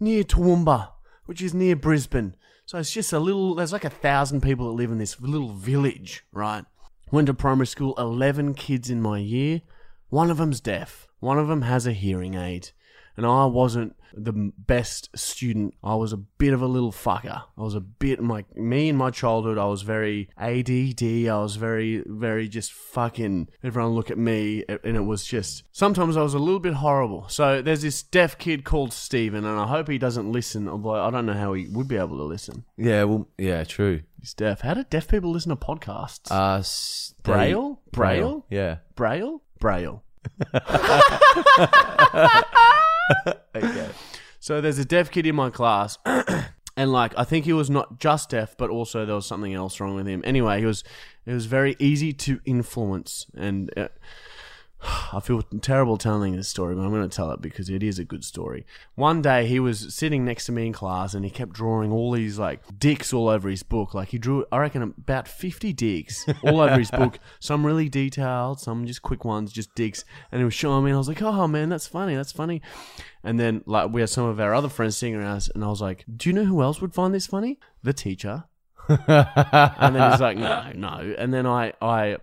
[0.00, 0.88] near Toowoomba,
[1.26, 2.34] which is near Brisbane.
[2.66, 5.52] So it's just a little, there's like a thousand people that live in this little
[5.52, 6.64] village, right?
[7.12, 9.62] Went to primary school, 11 kids in my year.
[10.08, 12.70] One of them's deaf, one of them has a hearing aid.
[13.16, 15.74] And I wasn't the best student.
[15.82, 17.42] I was a bit of a little fucker.
[17.56, 19.58] I was a bit like me in my childhood.
[19.58, 21.02] I was very ADD.
[21.28, 23.48] I was very, very just fucking.
[23.62, 25.64] Everyone look at me, and it was just.
[25.72, 27.28] Sometimes I was a little bit horrible.
[27.28, 30.68] So there's this deaf kid called Steven, and I hope he doesn't listen.
[30.68, 32.64] Although I don't know how he would be able to listen.
[32.76, 34.02] Yeah, well, yeah, true.
[34.20, 34.60] He's deaf.
[34.60, 36.30] How do deaf people listen to podcasts?
[36.30, 37.80] Uh, s- they- Braille?
[37.90, 38.46] Braille?
[38.50, 38.78] Yeah.
[38.94, 39.42] Braille?
[39.58, 40.02] Braille.
[43.54, 43.88] Okay.
[44.40, 45.98] So there's a deaf kid in my class,
[46.76, 49.78] and like I think he was not just deaf, but also there was something else
[49.78, 50.20] wrong with him.
[50.24, 50.82] Anyway, he was
[51.26, 53.88] it was very easy to influence, and uh,
[54.84, 57.98] I feel terrible telling this story, but I'm going to tell it because it is
[57.98, 58.66] a good story.
[58.94, 62.10] One day he was sitting next to me in class, and he kept drawing all
[62.10, 63.94] these like dicks all over his book.
[63.94, 67.18] Like he drew, I reckon, about 50 dicks all over his book.
[67.40, 70.04] Some really detailed, some just quick ones, just dicks.
[70.30, 72.62] And he was showing me, and I was like, "Oh man, that's funny, that's funny."
[73.22, 75.68] And then like we had some of our other friends sitting around us, and I
[75.68, 77.58] was like, "Do you know who else would find this funny?
[77.82, 78.44] The teacher."
[78.88, 82.16] and then he's like, "No, no." And then I I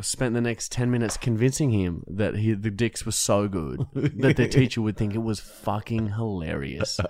[0.00, 4.36] spent the next ten minutes convincing him that he, the dicks were so good that
[4.36, 7.00] the teacher would think it was fucking hilarious.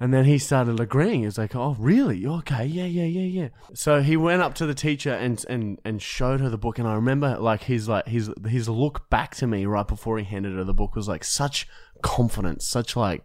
[0.00, 1.20] And then he started agreeing.
[1.20, 2.24] He was like, "Oh, really?
[2.24, 6.00] Okay, yeah, yeah, yeah, yeah." So he went up to the teacher and and and
[6.00, 6.78] showed her the book.
[6.78, 10.24] And I remember like his like his his look back to me right before he
[10.24, 11.66] handed her the book was like such
[12.00, 13.24] confidence, such like,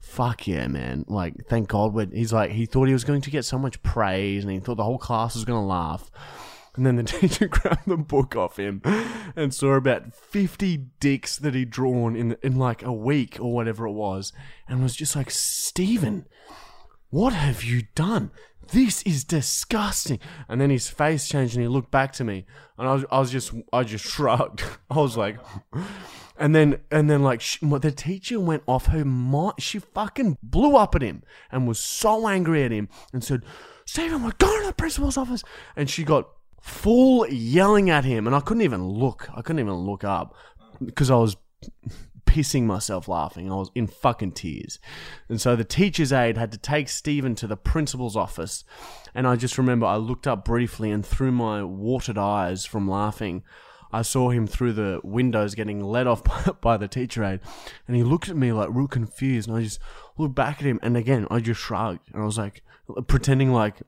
[0.00, 1.92] "Fuck yeah, man!" Like, thank God.
[1.92, 4.60] When he's like, he thought he was going to get so much praise, and he
[4.60, 6.10] thought the whole class was going to laugh.
[6.76, 8.82] And then the teacher grabbed the book off him
[9.36, 13.86] and saw about 50 dicks that he'd drawn in, in like a week or whatever
[13.86, 14.32] it was.
[14.68, 16.26] And was just like, Stephen,
[17.10, 18.30] what have you done?
[18.72, 20.18] This is disgusting.
[20.48, 22.46] And then his face changed and he looked back to me.
[22.78, 24.64] And I was, I was just, I just shrugged.
[24.90, 25.38] I was like,
[26.36, 29.54] and then, and then like, she, the teacher went off her mind.
[29.58, 33.42] She fucking blew up at him and was so angry at him and said,
[33.86, 35.44] Stephen, we're going to the principal's office.
[35.76, 36.28] And she got
[36.64, 38.26] full yelling at him.
[38.26, 39.28] And I couldn't even look.
[39.34, 40.34] I couldn't even look up
[40.82, 41.36] because I was
[42.24, 43.52] pissing myself laughing.
[43.52, 44.78] I was in fucking tears.
[45.28, 48.64] And so the teacher's aide had to take Stephen to the principal's office.
[49.14, 53.42] And I just remember I looked up briefly and through my watered eyes from laughing,
[53.92, 56.22] I saw him through the windows getting let off
[56.62, 57.40] by the teacher aide.
[57.86, 59.50] And he looked at me like real confused.
[59.50, 59.80] And I just
[60.16, 60.80] looked back at him.
[60.82, 62.10] And again, I just shrugged.
[62.14, 62.62] And I was like,
[63.06, 63.82] pretending like,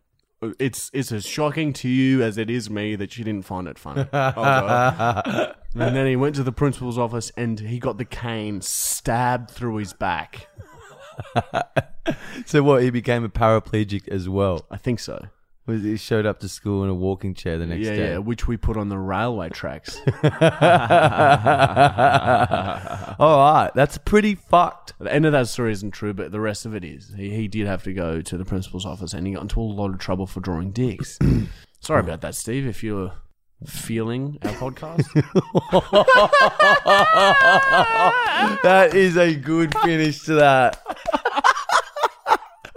[0.59, 3.79] it's it's as shocking to you as it is me that you didn't find it
[3.79, 4.07] funny.
[4.13, 8.05] I was like, and then he went to the principal's office and he got the
[8.05, 10.49] cane stabbed through his back.
[12.47, 12.83] So what?
[12.83, 14.65] He became a paraplegic as well.
[14.71, 15.27] I think so.
[15.67, 18.11] Was he showed up to school in a walking chair the next yeah, day.
[18.11, 19.97] yeah, which we put on the railway tracks.
[23.19, 24.93] All right, that's pretty fucked.
[25.01, 27.13] the end of that story isn't true, but the rest of it is.
[27.17, 29.63] He, he did have to go to the principal's office and he got into a
[29.63, 31.19] lot of trouble for drawing dicks.
[31.81, 33.13] Sorry about that, Steve, if you're
[33.65, 35.07] feeling our podcast.
[38.63, 40.83] that is a good finish to that.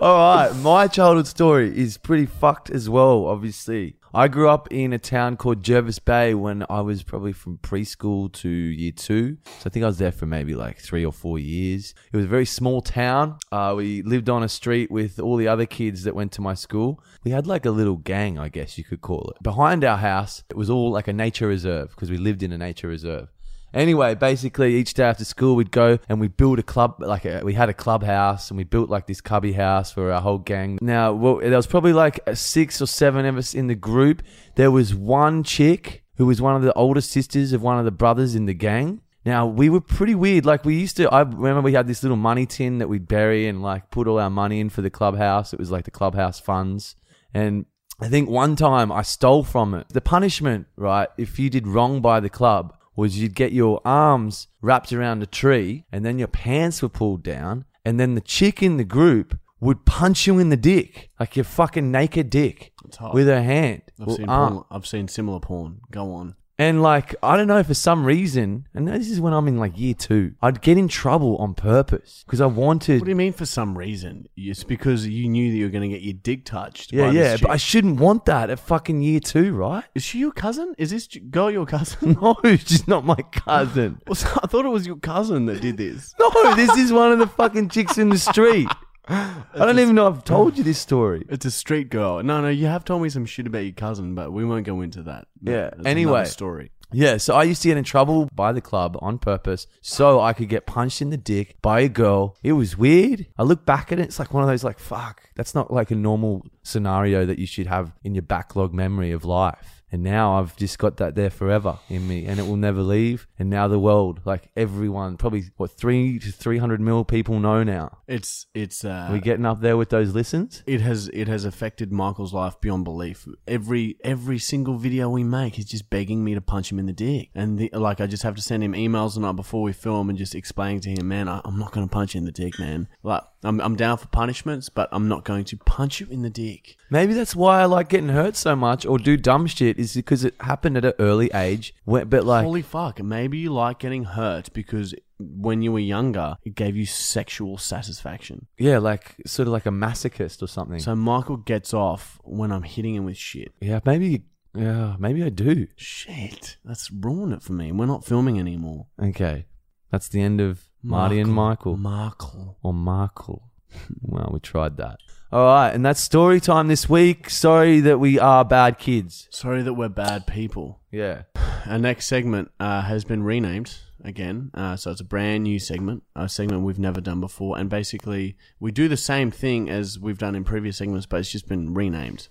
[0.01, 3.97] All right, my childhood story is pretty fucked as well, obviously.
[4.13, 8.31] I grew up in a town called Jervis Bay when I was probably from preschool
[8.31, 9.39] to year two.
[9.43, 11.93] So I think I was there for maybe like three or four years.
[12.13, 13.39] It was a very small town.
[13.51, 16.53] Uh, we lived on a street with all the other kids that went to my
[16.53, 17.03] school.
[17.25, 19.43] We had like a little gang, I guess you could call it.
[19.43, 22.57] Behind our house, it was all like a nature reserve because we lived in a
[22.57, 23.27] nature reserve.
[23.73, 27.41] Anyway, basically each day after school we'd go and we'd build a club, like a,
[27.43, 30.79] we had a clubhouse and we built like this cubby house for our whole gang.
[30.81, 34.23] Now, well, there was probably like six or seven of us in the group.
[34.55, 37.91] There was one chick who was one of the older sisters of one of the
[37.91, 39.01] brothers in the gang.
[39.25, 40.45] Now we were pretty weird.
[40.45, 41.09] Like we used to.
[41.09, 44.19] I remember we had this little money tin that we'd bury and like put all
[44.19, 45.53] our money in for the clubhouse.
[45.53, 46.95] It was like the clubhouse funds.
[47.33, 47.65] And
[48.01, 49.87] I think one time I stole from it.
[49.89, 54.47] The punishment, right, if you did wrong by the club, was you'd get your arms
[54.61, 58.61] wrapped around a tree and then your pants were pulled down and then the chick
[58.61, 63.13] in the group would punch you in the dick, like your fucking naked dick, hot.
[63.13, 63.81] with her hand.
[63.99, 64.53] I've or seen arm.
[64.53, 65.81] porn, I've seen similar porn.
[65.91, 66.35] Go on.
[66.59, 69.79] And like, I don't know, for some reason, and this is when I'm in like
[69.79, 72.99] year two, I'd get in trouble on purpose because I wanted.
[72.99, 74.27] What do you mean for some reason?
[74.35, 76.91] It's because you knew that you were going to get your dick touched.
[76.91, 79.85] yeah, by yeah, This but I shouldn't want that at fucking year two, right?
[79.95, 80.75] Is she your cousin?
[80.77, 82.17] Is this ch- girl your cousin?
[82.21, 84.01] No, she's not my cousin.
[84.07, 86.13] Well, so I thought it was your cousin that did this.
[86.19, 88.67] No, this is one of the fucking chicks in the street.
[89.09, 91.25] I don't even know I've told you this story.
[91.29, 92.21] It's a street girl.
[92.21, 94.81] No, no, you have told me some shit about your cousin, but we won't go
[94.81, 95.27] into that.
[95.41, 96.19] Yeah, That's anyway.
[96.19, 96.71] another story.
[96.91, 100.33] Yeah, so I used to get in trouble by the club on purpose so I
[100.33, 102.35] could get punched in the dick by a girl.
[102.41, 103.27] It was weird.
[103.37, 105.29] I look back at it, it's like one of those like fuck.
[105.35, 109.23] That's not like a normal scenario that you should have in your backlog memory of
[109.23, 109.78] life.
[109.91, 113.27] And now I've just got that there forever in me and it will never leave.
[113.37, 117.99] And now the world, like everyone, probably what 3 to 300 mil people know now.
[118.07, 120.63] It's it's uh, we're getting up there with those listens?
[120.65, 123.27] it has it has affected Michael's life beyond belief.
[123.47, 126.93] Every every single video we make, he's just begging me to punch him in the
[126.93, 129.73] dick, and the, like I just have to send him emails the night before we
[129.73, 132.25] film and just explain to him, man, I, I'm not going to punch you in
[132.25, 132.87] the dick, man.
[133.03, 136.29] Like I'm I'm down for punishments, but I'm not going to punch you in the
[136.29, 136.75] dick.
[136.89, 140.23] Maybe that's why I like getting hurt so much or do dumb shit is because
[140.25, 141.73] it happened at an early age.
[141.85, 143.01] When- But like, Holy fuck!
[143.01, 148.47] Maybe you like getting hurt because when you were younger, it gave you sexual satisfaction.
[148.57, 150.79] yeah, like sort of like a masochist or something.
[150.79, 153.51] So Michael gets off when I'm hitting him with shit.
[153.61, 154.23] yeah, maybe,
[154.55, 155.67] yeah, maybe I do.
[155.75, 157.71] Shit, that's ruined it for me.
[157.71, 158.87] We're not filming anymore.
[159.01, 159.45] Okay,
[159.91, 162.57] that's the end of Marty and Michael Markle.
[162.63, 163.49] or Markle.
[164.01, 164.97] well, we tried that.
[165.31, 167.29] All right, and that's story time this week.
[167.29, 169.27] Sorry that we are bad kids.
[169.29, 170.79] Sorry that we're bad people.
[170.89, 171.23] Yeah.
[171.67, 174.49] Our next segment uh, has been renamed again.
[174.55, 177.59] Uh, so it's a brand new segment, a segment we've never done before.
[177.59, 181.31] And basically, we do the same thing as we've done in previous segments, but it's
[181.31, 182.29] just been renamed.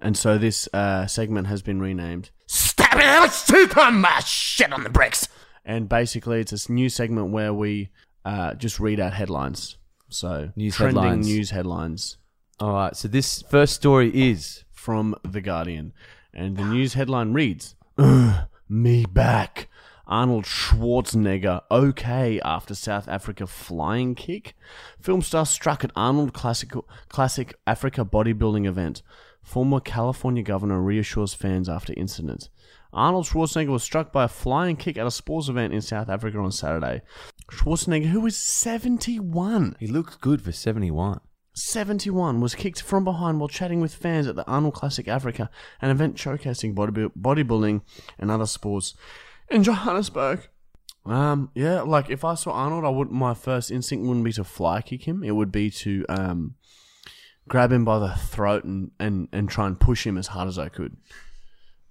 [0.00, 2.30] And so this uh, segment has been renamed.
[2.48, 3.46] Stab it, Alex!
[3.46, 5.28] Took on my shit on the bricks!
[5.64, 7.90] And basically, it's this new segment where we
[8.24, 9.76] uh, just read out headlines.
[10.08, 11.26] So News trending headlines.
[11.26, 12.18] news headlines
[12.60, 15.94] All right, so this first story is from The Guardian.
[16.34, 19.68] And the news headline reads "Ugh, Me back.
[20.06, 24.54] Arnold Schwarzenegger okay after South Africa flying kick.
[25.00, 26.70] Film star struck at Arnold Classic,
[27.08, 29.02] Classic Africa bodybuilding event.
[29.42, 32.50] Former California governor reassures fans after incident.
[32.92, 36.38] Arnold Schwarzenegger was struck by a flying kick at a sports event in South Africa
[36.38, 37.02] on Saturday.
[37.50, 41.20] Schwarzenegger, who is 71, he looks good for 71.
[41.54, 45.50] 71 was kicked from behind while chatting with fans at the Arnold Classic Africa,
[45.80, 47.82] an event showcasing bodybuil- bodybuilding
[48.18, 48.94] and other sports
[49.50, 50.48] in Johannesburg.
[51.04, 54.44] Um, yeah, like if I saw Arnold, I would my first instinct wouldn't be to
[54.44, 55.24] fly kick him.
[55.24, 56.54] It would be to um
[57.48, 60.58] grab him by the throat and and and try and push him as hard as
[60.58, 60.96] I could.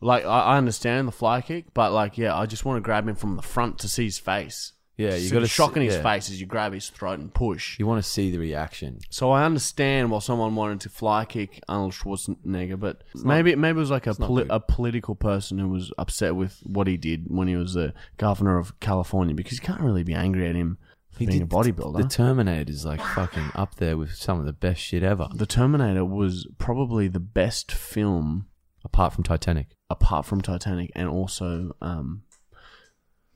[0.02, 3.08] Like I, I understand the fly kick, but like yeah, I just want to grab
[3.08, 4.74] him from the front to see his face.
[4.98, 6.04] Yeah, you got the to shock in his yeah.
[6.04, 7.80] face as you grab his throat and push.
[7.80, 9.00] You want to see the reaction.
[9.10, 13.80] So I understand why someone wanted to fly kick Arnold Schwarzenegger, but maybe maybe it
[13.80, 17.48] was like a poli- a political person who was upset with what he did when
[17.48, 20.78] he was the governor of California because you can't really be angry at him
[21.10, 21.98] for being a bodybuilder.
[21.98, 25.46] The Terminator is like fucking up there with some of the best shit ever, The
[25.46, 28.48] Terminator was probably the best film
[28.84, 29.68] apart from Titanic.
[29.90, 32.24] apart from Titanic and also um,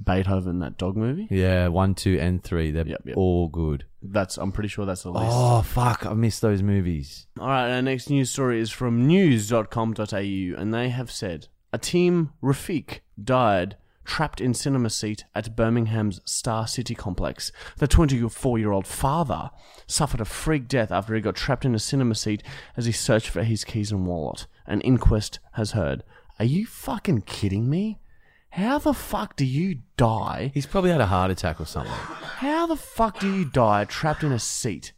[0.04, 1.28] Beethoven, that dog movie.
[1.30, 2.72] Yeah, one, two, and three.
[2.72, 3.18] They're Yep, yep.
[3.18, 3.86] all good.
[4.02, 5.26] That's I'm pretty sure that's the list.
[5.30, 6.06] Oh fuck!
[6.06, 7.28] I missed those movies.
[7.40, 10.16] All right, our next news story is from news.com.au,
[10.62, 16.68] and they have said a team Rafik died trapped in cinema seat at Birmingham's Star
[16.68, 17.52] City complex.
[17.78, 19.50] The 24 year old father
[19.88, 22.44] suffered a freak death after he got trapped in a cinema seat
[22.78, 24.46] as he searched for his keys and wallet.
[24.68, 26.04] An inquest has heard.
[26.40, 28.00] Are you fucking kidding me?
[28.50, 31.92] How the fuck do you die He's probably had a heart attack or something.
[31.92, 34.94] how the fuck do you die trapped in a seat?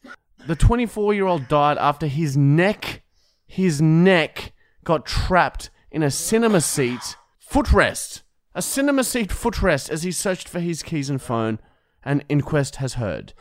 [0.45, 3.01] The 24 year old died after his neck,
[3.47, 4.53] his neck
[4.83, 7.15] got trapped in a cinema seat
[7.51, 8.21] footrest.
[8.53, 11.59] A cinema seat footrest as he searched for his keys and phone,
[12.05, 13.33] an inquest has heard.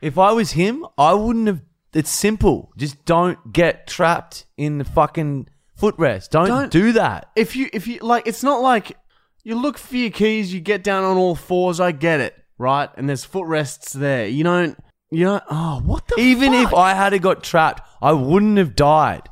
[0.00, 1.62] If I was him, I wouldn't have.
[1.92, 2.72] It's simple.
[2.76, 5.48] Just don't get trapped in the fucking
[5.80, 6.30] footrest.
[6.30, 7.30] Don't, Don't- do that.
[7.36, 8.96] If you, if you, like, it's not like
[9.42, 12.88] you look for your keys, you get down on all fours, I get it, right?
[12.96, 14.26] And there's footrests there.
[14.26, 14.78] You don't,
[15.10, 16.78] you don't, oh, what the Even if fuck?
[16.78, 19.28] I had got trapped, I wouldn't have died.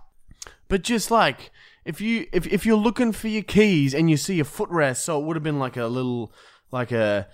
[0.68, 1.50] But just like
[1.84, 5.18] if you if if you're looking for your keys and you see a footrest, so
[5.18, 6.30] it would have been like a little
[6.70, 7.26] like a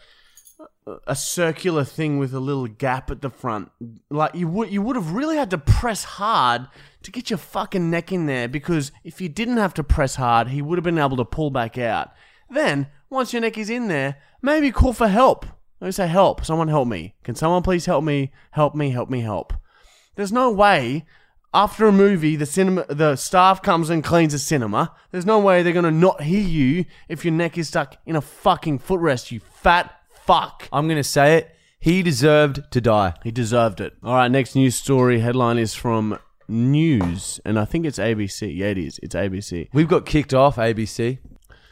[1.07, 3.73] a circular thing with a little gap at the front.
[4.11, 6.69] Like you would you would have really had to press hard
[7.05, 10.49] to get your fucking neck in there because if you didn't have to press hard,
[10.49, 12.13] he would have been able to pull back out.
[12.51, 15.47] Then, once your neck is in there, maybe call for help.
[15.81, 17.15] Maybe say help, someone help me.
[17.23, 18.33] Can someone please help me?
[18.53, 19.53] Help me, help me, help.
[20.17, 21.05] There's no way
[21.53, 24.95] after a movie the cinema the staff comes and cleans the cinema.
[25.13, 28.21] There's no way they're gonna not hear you if your neck is stuck in a
[28.21, 29.93] fucking footrest, you fat
[30.25, 30.69] fuck.
[30.73, 31.51] I'm going to say it.
[31.79, 33.15] He deserved to die.
[33.23, 33.95] He deserved it.
[34.03, 38.57] All right, next news story headline is from News, and I think it's ABC.
[38.57, 38.99] Yeah, it is.
[39.03, 39.69] It's ABC.
[39.73, 41.19] We've got kicked off ABC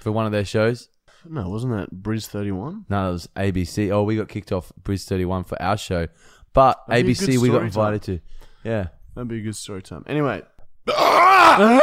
[0.00, 0.88] for one of their shows.
[1.28, 2.86] No, wasn't that Bridge 31?
[2.88, 3.90] No, it was ABC.
[3.92, 6.08] Oh, we got kicked off Bridge 31 for our show.
[6.52, 8.20] But That'd be a ABC, good we got story invited to.
[8.64, 8.86] Yeah.
[9.14, 10.04] That'd be a good story time.
[10.06, 10.42] Anyway.
[10.86, 11.80] and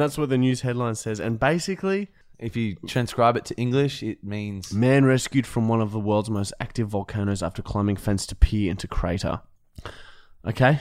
[0.00, 1.18] that's what the news headline says.
[1.20, 5.92] And basically, If you transcribe it to English, it means Man rescued from one of
[5.92, 9.40] the world's most active volcanoes after climbing fence to peer into crater.
[10.46, 10.80] Okay.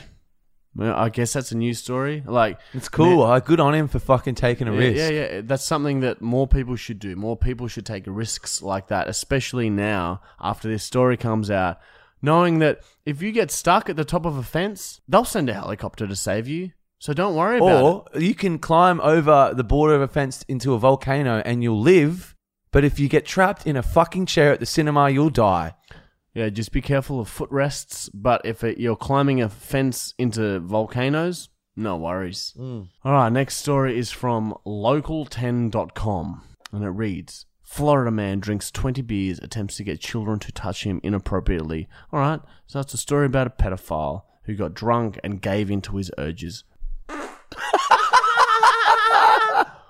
[0.75, 2.23] Well, I guess that's a news story.
[2.25, 3.23] Like it's cool.
[3.23, 4.97] Uh, good on him for fucking taking a yeah, risk.
[4.97, 5.41] yeah, yeah.
[5.43, 7.15] That's something that more people should do.
[7.15, 11.77] More people should take risks like that, especially now after this story comes out,
[12.21, 15.53] knowing that if you get stuck at the top of a fence, they'll send a
[15.53, 16.71] helicopter to save you.
[16.97, 18.15] So don't worry about it.
[18.15, 21.81] Or you can climb over the border of a fence into a volcano and you'll
[21.81, 22.33] live.
[22.71, 25.75] But if you get trapped in a fucking chair at the cinema, you'll die.
[26.33, 28.09] Yeah, just be careful of footrests.
[28.09, 32.53] But if it, you're climbing a fence into volcanoes, no worries.
[32.57, 32.87] Mm.
[33.03, 39.39] All right, next story is from local10.com and it reads Florida man drinks 20 beers,
[39.39, 41.87] attempts to get children to touch him inappropriately.
[42.11, 45.81] All right, so that's a story about a pedophile who got drunk and gave in
[45.81, 46.63] to his urges.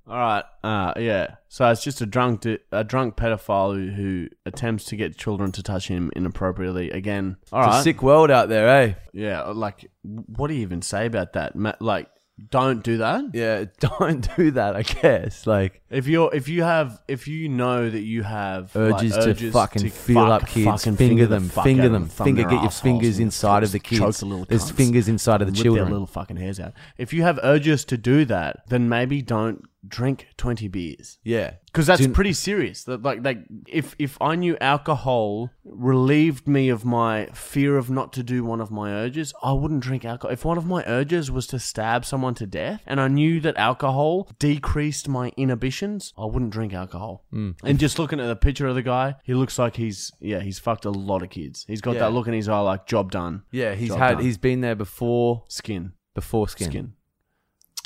[0.06, 1.36] All right, uh, yeah.
[1.48, 5.52] So it's just a drunk, di- a drunk pedophile who, who attempts to get children
[5.54, 6.92] to touch him inappropriately.
[6.92, 8.94] Again, all It's right, a sick world out there, eh?
[9.14, 9.44] yeah.
[9.44, 11.56] Like, what do you even say about that?
[11.56, 12.10] Ma- Like,
[12.50, 13.26] don't do that.
[13.34, 15.48] Yeah, don't do that, I guess.
[15.48, 19.52] Like, If you're, if you have, if you know that you have like, urges, to
[19.52, 22.42] fucking feel fuck, up kids, fucking finger the them, fuck finger of them, thumb finger,
[22.42, 24.20] their get your assholes fingers and inside of the choke kids.
[24.20, 25.86] the little There's cunts fingers inside of the rip children.
[25.86, 26.74] Their little fucking hairs out.
[26.98, 31.20] If you have urges to do that, then maybe don't drink twenty beers.
[31.24, 31.54] yeah.
[31.66, 32.84] Because that's you- pretty serious.
[32.84, 38.14] That like like if if I knew alcohol relieved me of my fear of not
[38.14, 40.32] to do one of my urges, I wouldn't drink alcohol.
[40.32, 43.58] If one of my urges was to stab someone to death, and I knew that
[43.58, 47.26] alcohol decreased my inhibitions, I wouldn't drink alcohol.
[47.34, 47.56] Mm.
[47.64, 50.60] And just looking at the picture of the guy, he looks like he's yeah he's
[50.60, 51.66] fucked a lot of kids.
[51.68, 52.02] He's got Yeah.
[52.02, 53.44] that look in his eye like job done.
[53.52, 54.24] Yeah, he's Job had, done.
[54.24, 56.70] he's been there before, skin before skin.
[56.70, 56.94] skin.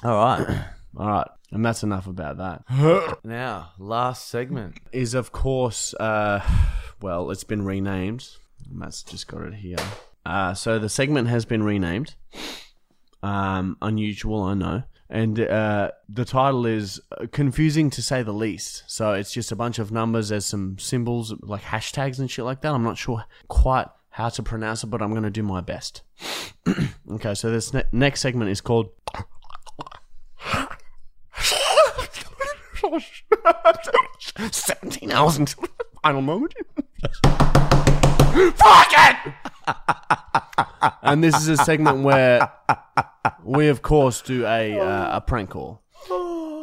[0.03, 0.65] All right.
[0.95, 3.19] All right, and that's enough about that.
[3.23, 4.79] now, last segment.
[4.91, 6.39] is of course uh
[7.01, 8.27] well it's been renamed.
[8.71, 9.77] Matt's just got it here.
[10.25, 12.15] Uh so the segment has been renamed.
[13.23, 14.83] Um unusual i know.
[15.09, 18.83] And uh the title is uh, confusing to say the least.
[18.87, 20.29] So it's just a bunch of numbers.
[20.29, 22.73] There's some symbols like hashtags and shit like that.
[22.73, 26.01] I'm not sure quite how to pronounce it but i'm going to do my best.
[27.09, 28.89] Okay so this ne- next segment is called
[34.51, 35.69] Seventeen hours until the
[36.03, 36.53] final moment.
[38.55, 39.33] Fuck it!
[41.01, 42.51] and this is a segment where
[43.43, 45.81] we, of course, do a uh, a prank call,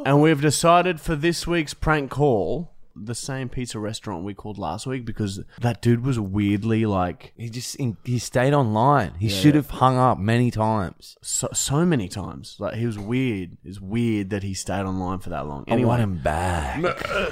[0.06, 4.86] and we've decided for this week's prank call the same pizza restaurant we called last
[4.86, 9.14] week because that dude was weirdly like He just in, he stayed online.
[9.18, 11.16] He should have hung up many times.
[11.22, 12.56] so, so many times.
[12.58, 13.56] Like he was weird.
[13.64, 15.64] It's weird that he stayed online for that long.
[15.68, 16.84] I want him back.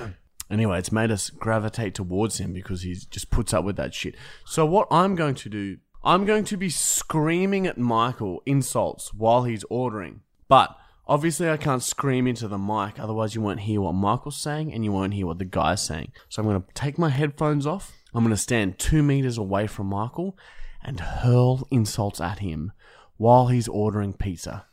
[0.51, 4.15] anyway, it's made us gravitate towards him because he just puts up with that shit.
[4.45, 9.45] So what I'm going to do, I'm going to be screaming at Michael insults while
[9.45, 10.21] he's ordering.
[10.49, 10.77] But
[11.13, 14.83] obviously I can't scream into the mic, otherwise you won't hear what Michael's saying and
[14.83, 16.11] you won't hear what the guy's saying.
[16.31, 17.93] So I'm going to take my headphones off.
[18.15, 20.39] I'm going to stand two meters away from Michael
[20.83, 22.73] and hurl insults at him
[23.19, 24.65] while he's ordering pizza.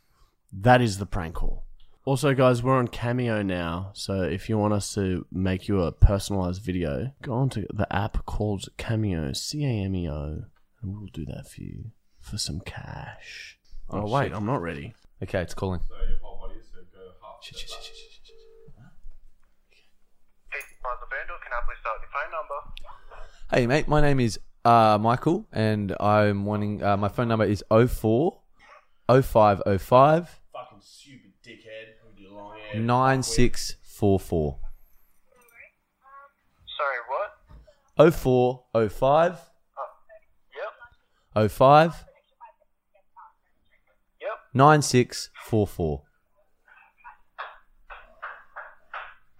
[0.54, 1.66] That is the prank call.
[2.06, 5.92] Also, guys, we're on Cameo now, so if you want us to make you a
[5.92, 10.44] personalized video, go onto the app called Cameo, C A M E O,
[10.82, 13.60] and we'll do that for you for some cash.
[13.90, 14.96] Oh, oh wait, I'm not ready.
[15.22, 15.82] Okay, it's calling.
[17.42, 18.36] Shit, shit, shit, shit, shit, shit.
[20.52, 22.60] Hey, Plaza Vandal, can I please start your phone number?
[23.52, 26.84] Hey, mate, my name is uh, Michael, and I'm wanting.
[26.84, 28.40] Uh, my phone number is 04
[29.08, 32.82] 0505 Fucking stupid dickhead with your long hair.
[32.82, 34.60] 9644.
[36.78, 38.14] Sorry, what?
[38.14, 39.40] 0405
[41.36, 42.06] Yep, 05
[44.22, 44.30] yep.
[44.54, 46.04] 9644.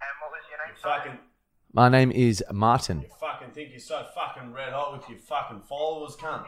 [0.02, 0.69] And what was your name, sorry?
[0.82, 1.18] Fucking,
[1.72, 3.02] My name is Martin.
[3.02, 6.44] You fucking think you're so fucking red hot with your fucking followers, cunt.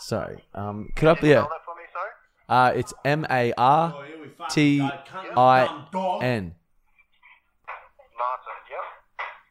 [0.00, 0.44] Sorry.
[0.54, 1.40] Um, could I Can you yeah.
[1.42, 2.10] spell that for me, sorry?
[2.48, 6.22] Uh, it's M A R here we fucking T go, cunt, I dumb dog.
[6.22, 6.54] N.
[8.18, 8.80] Martin, yep.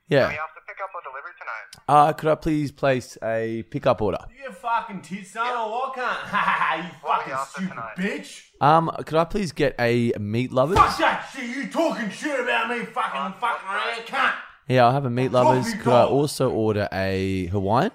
[0.09, 0.38] We Yeah.
[0.78, 1.86] Have pick up or delivery tonight.
[1.88, 4.19] Uh, could I please place a pickup order?
[4.43, 6.01] You fucking tit son or what, cunt?
[6.05, 7.95] Ha you What are fucking after stupid tonight?
[7.97, 8.41] bitch.
[8.61, 10.78] Um, could I please get a meat lovers?
[10.78, 14.34] Fuck that shit, you talking shit about me fucking fucking around, cunt.
[14.67, 15.73] Yeah, I'll have a meat lovers.
[15.76, 17.91] Could I also order a Hawaiian?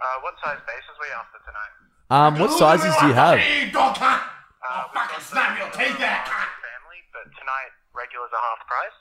[0.00, 1.72] Uh, what size bases we after tonight?
[2.10, 3.38] Um, what sizes do you have?
[3.38, 4.18] Hey, dog cunt.
[4.18, 6.50] Uh, I'll fucking snap your the- teeth out, cunt.
[6.64, 8.98] Family, but tonight regulars are half price.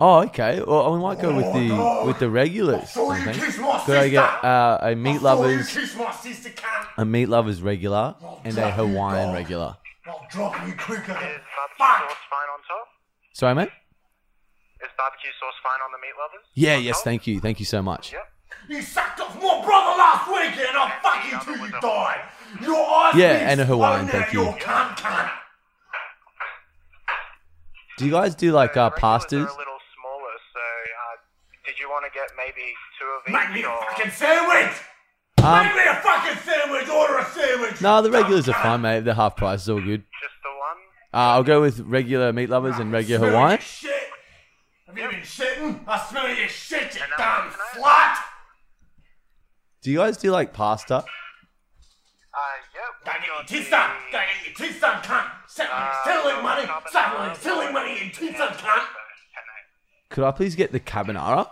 [0.00, 0.60] Oh, okay.
[0.66, 2.90] Well, we might go with the with the regulars.
[2.90, 3.36] saw I you think.
[3.38, 6.50] kiss my Could I get uh, a meat I saw you lovers, kiss my sister,
[6.98, 8.14] a meat lovers regular,
[8.44, 9.34] and a drop you, Hawaiian dog.
[9.34, 9.76] regular?
[10.06, 11.98] I'll drop you quicker than Is barbecue fuck.
[12.10, 12.88] sauce fine on top?
[13.32, 13.68] Sorry, mate.
[14.82, 16.46] Is barbecue sauce fine on the meat lovers?
[16.54, 16.76] Yeah.
[16.76, 16.96] On Yes.
[16.96, 17.04] top?
[17.04, 17.40] Thank you.
[17.40, 18.12] Thank you so much.
[18.12, 18.22] Yep.
[18.68, 22.20] You sucked off my brother last week and I'll fuck you till you die.
[22.62, 24.42] Your eyes Yeah, and a Hawaiian, thank you.
[24.42, 25.30] Your cunt, cunt.
[27.98, 29.32] Do you guys do like uh, Regulars pastas?
[29.32, 31.16] are a little smaller, so uh,
[31.64, 33.32] did you want to get maybe two of each?
[33.32, 34.76] Make me a or fucking sandwich.
[35.42, 36.88] Um, Make me a fucking sandwich.
[36.88, 37.80] Order a sandwich.
[37.82, 39.00] no, the regulars are fine, mate.
[39.04, 39.60] They're half price.
[39.60, 40.02] It's all good.
[40.22, 40.76] just the one?
[41.12, 43.50] Uh, I'll go with regular meat lovers and regular Smell Hawaiian.
[43.58, 43.90] your Shit.
[44.86, 45.80] Have you been shitting?
[45.88, 47.56] I smell your shit, you And that dumb one's
[47.86, 48.16] slut.
[49.82, 50.96] Do you guys do like pasta?
[50.96, 51.04] Uh,
[52.74, 53.04] yep.
[53.04, 53.90] Go get we've your got teeth the- done.
[54.12, 55.30] Go get your teeth done, cunt.
[55.46, 56.62] Settling, uh, stealing money.
[56.62, 58.86] carbonara, Settling, stealing money in teeth done, cunt.
[60.14, 60.26] Tonight.
[60.26, 61.48] Could I please get the carbonara?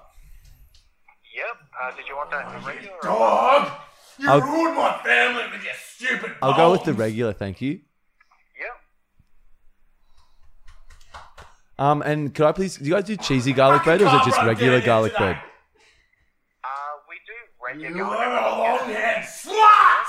[1.34, 1.46] Yep.
[1.82, 2.96] Uh, did you want that in the regular?
[2.96, 3.72] or- Dog.
[4.18, 6.98] You I'll- ruined my family with your stupid I'll go with the balls.
[7.00, 7.80] regular, thank you.
[8.60, 8.74] Yep.
[11.78, 12.76] Um, and could I please?
[12.76, 15.12] Do you guys do cheesy garlic bread, or is it just Fucking regular Cobra garlic
[15.12, 15.24] today.
[15.24, 15.36] bread?
[16.62, 16.68] Uh,
[17.08, 17.32] we do
[17.66, 18.28] regular You garlic.
[18.28, 20.06] are a long-haired slut.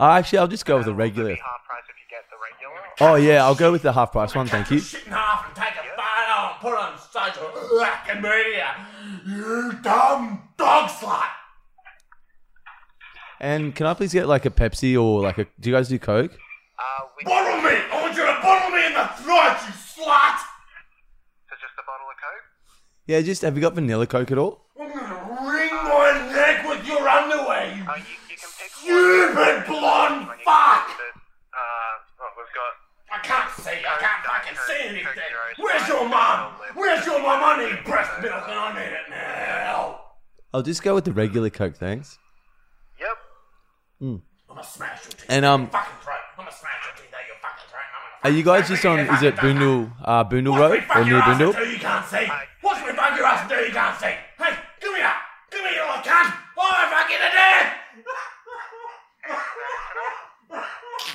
[0.00, 1.30] Uh, actually, I'll just go with the It'll regular.
[1.34, 3.12] be half price if you get the regular.
[3.12, 4.80] Oh yeah, I'll go with the half price one, thank you.
[4.80, 6.98] Shit in half and take a photo and put it on
[7.68, 8.74] social fucking media.
[9.26, 11.22] You dumb dog slut.
[13.40, 15.44] And can I please get like a Pepsi or like a?
[15.60, 16.32] Do you guys do Coke?
[16.32, 17.70] Uh, we Bottle me.
[17.92, 20.38] I want you to bottle me in the throat, you slut.
[21.48, 22.44] So just a bottle of Coke?
[23.06, 24.66] Yeah, just have you got vanilla Coke at all?
[24.80, 29.68] I'm gonna wring my neck with your underwear, you Uh, you, you can pick stupid
[29.70, 29.80] one.
[29.80, 30.86] blonde When fuck.
[30.88, 31.14] get it,
[31.54, 32.72] Uh, oh, we've got
[33.68, 33.86] I can't.
[33.86, 35.22] I can't fucking see anything.
[35.58, 36.52] Where's your mum?
[36.74, 37.40] Where's your mum?
[37.44, 40.00] I need breast milk and I need it now.
[40.54, 42.18] I'll just go with the regular Coke, thanks.
[42.98, 43.08] Yep.
[44.00, 45.26] I'm gonna smash your teeth.
[45.28, 46.16] And um, Fucking throat.
[46.38, 48.24] I'm gonna smash your teeth out your fucking throat.
[48.24, 48.98] Are you guys just on?
[49.00, 51.48] Is it Boondle, uh, Boondle Watch me Road fuck or your near ass Boondle?
[51.50, 52.26] until you can't see.
[52.64, 54.06] Watch me fuck your ass until you can't see.
[54.06, 55.22] Hey, give me that.
[55.50, 56.34] Give me your cunt.
[56.60, 57.72] I'm fucking a dead.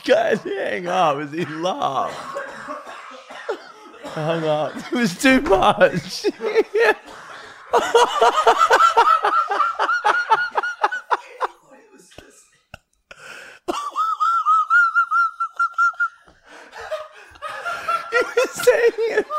[0.05, 1.45] God, hang up as he
[4.15, 4.73] I hung up.
[4.91, 6.25] It was too much.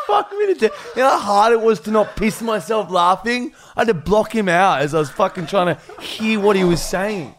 [0.06, 0.92] Fuck me to death.
[0.96, 3.54] You know how hard it was to not piss myself laughing?
[3.76, 6.64] I had to block him out as I was fucking trying to hear what he
[6.64, 7.34] was saying.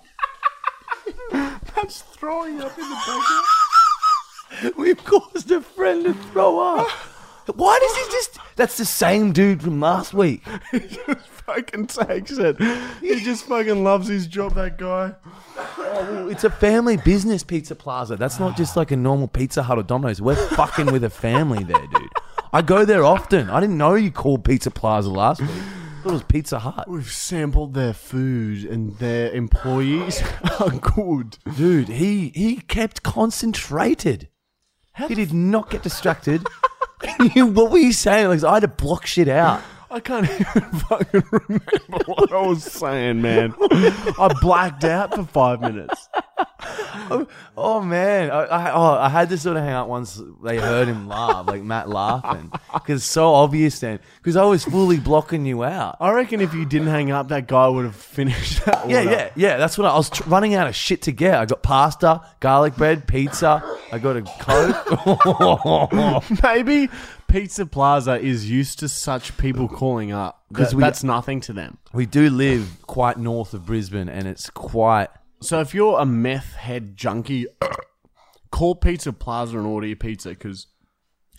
[1.32, 4.78] That's throwing up in the bucket.
[4.78, 6.88] We've caused a friend to throw up.
[7.54, 8.40] Why does he just.
[8.56, 10.44] That's the same dude from last week.
[10.72, 12.58] He just fucking takes it.
[13.02, 15.14] He just fucking loves his job, that guy.
[15.58, 18.16] Oh, It's a family business pizza plaza.
[18.16, 20.22] That's not just like a normal Pizza Hut or Domino's.
[20.22, 22.10] We're fucking with a family there, dude.
[22.52, 23.50] I go there often.
[23.52, 25.50] I didn't know you called Pizza Plaza last week.
[25.52, 26.90] I thought it was Pizza Hut.
[26.90, 30.24] We've sampled their food and their employees
[30.60, 31.38] are good.
[31.58, 34.30] Dude, he he kept concentrated.
[35.08, 36.48] He did not get distracted.
[37.36, 38.28] What were you saying?
[38.30, 39.62] Like, I had to block shit out.
[39.96, 43.54] I can't even fucking remember what I was saying, man.
[43.62, 46.10] I blacked out for five minutes.
[47.10, 50.58] Oh, oh man, I, I, oh, I had to sort of hang out once they
[50.58, 54.00] heard him laugh, like Matt laughing, because it's so obvious then.
[54.18, 55.98] Because I was fully blocking you out.
[56.00, 59.12] I reckon if you didn't hang up, that guy would have finished that Yeah, order.
[59.12, 59.58] yeah, yeah.
[59.58, 61.36] That's what I, I was tr- running out of shit to get.
[61.36, 63.64] I got pasta, garlic bread, pizza.
[63.94, 66.24] I got a coke.
[66.44, 66.90] Maybe
[67.36, 70.46] Pizza Plaza is used to such people calling up.
[70.54, 71.78] 'Cause That, that's nothing to them.
[71.92, 75.10] we do live quite north of Brisbane, and it's quite.
[75.42, 77.48] So if you're a meth head junkie,
[78.52, 80.68] call Pizza Plaza and order your pizza because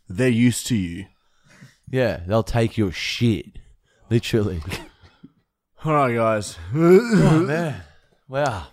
[0.06, 1.06] they're used to you.
[1.88, 3.58] Yeah, they'll take your shit,
[4.10, 4.60] literally.
[5.84, 6.58] All right, guys.
[6.74, 7.82] oh man,
[8.28, 8.66] wow.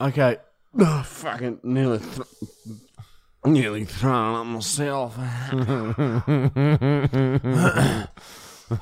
[0.00, 0.38] Okay.
[0.78, 2.78] Oh, fucking nearly, th-
[3.46, 5.16] nearly thrown up myself.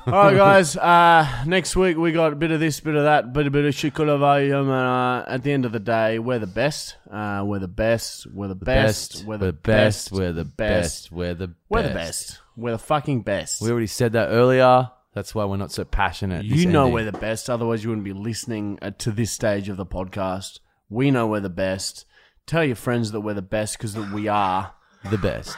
[0.07, 0.75] All right, guys.
[0.75, 3.65] Uh, next week we got a bit of this, bit of that, bit a bit
[3.65, 4.59] of shikulava.
[4.59, 6.95] Um, uh, at the end of the day, we're the best.
[7.09, 8.25] Uh, we're the best.
[8.25, 9.23] We're the best.
[9.25, 10.11] We're the best.
[10.11, 11.11] We're the best.
[11.11, 11.59] We're the best.
[11.69, 12.41] We're the best.
[12.55, 13.61] We're the fucking best.
[13.61, 14.89] We already said that earlier.
[15.13, 16.45] That's why we're not so passionate.
[16.45, 16.93] You know ending.
[16.93, 20.59] we're the best, otherwise you wouldn't be listening uh, to this stage of the podcast.
[20.89, 22.05] We know we're the best.
[22.47, 24.73] Tell your friends that we're the best because we are.
[25.09, 25.57] the best.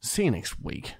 [0.00, 0.94] See you next week.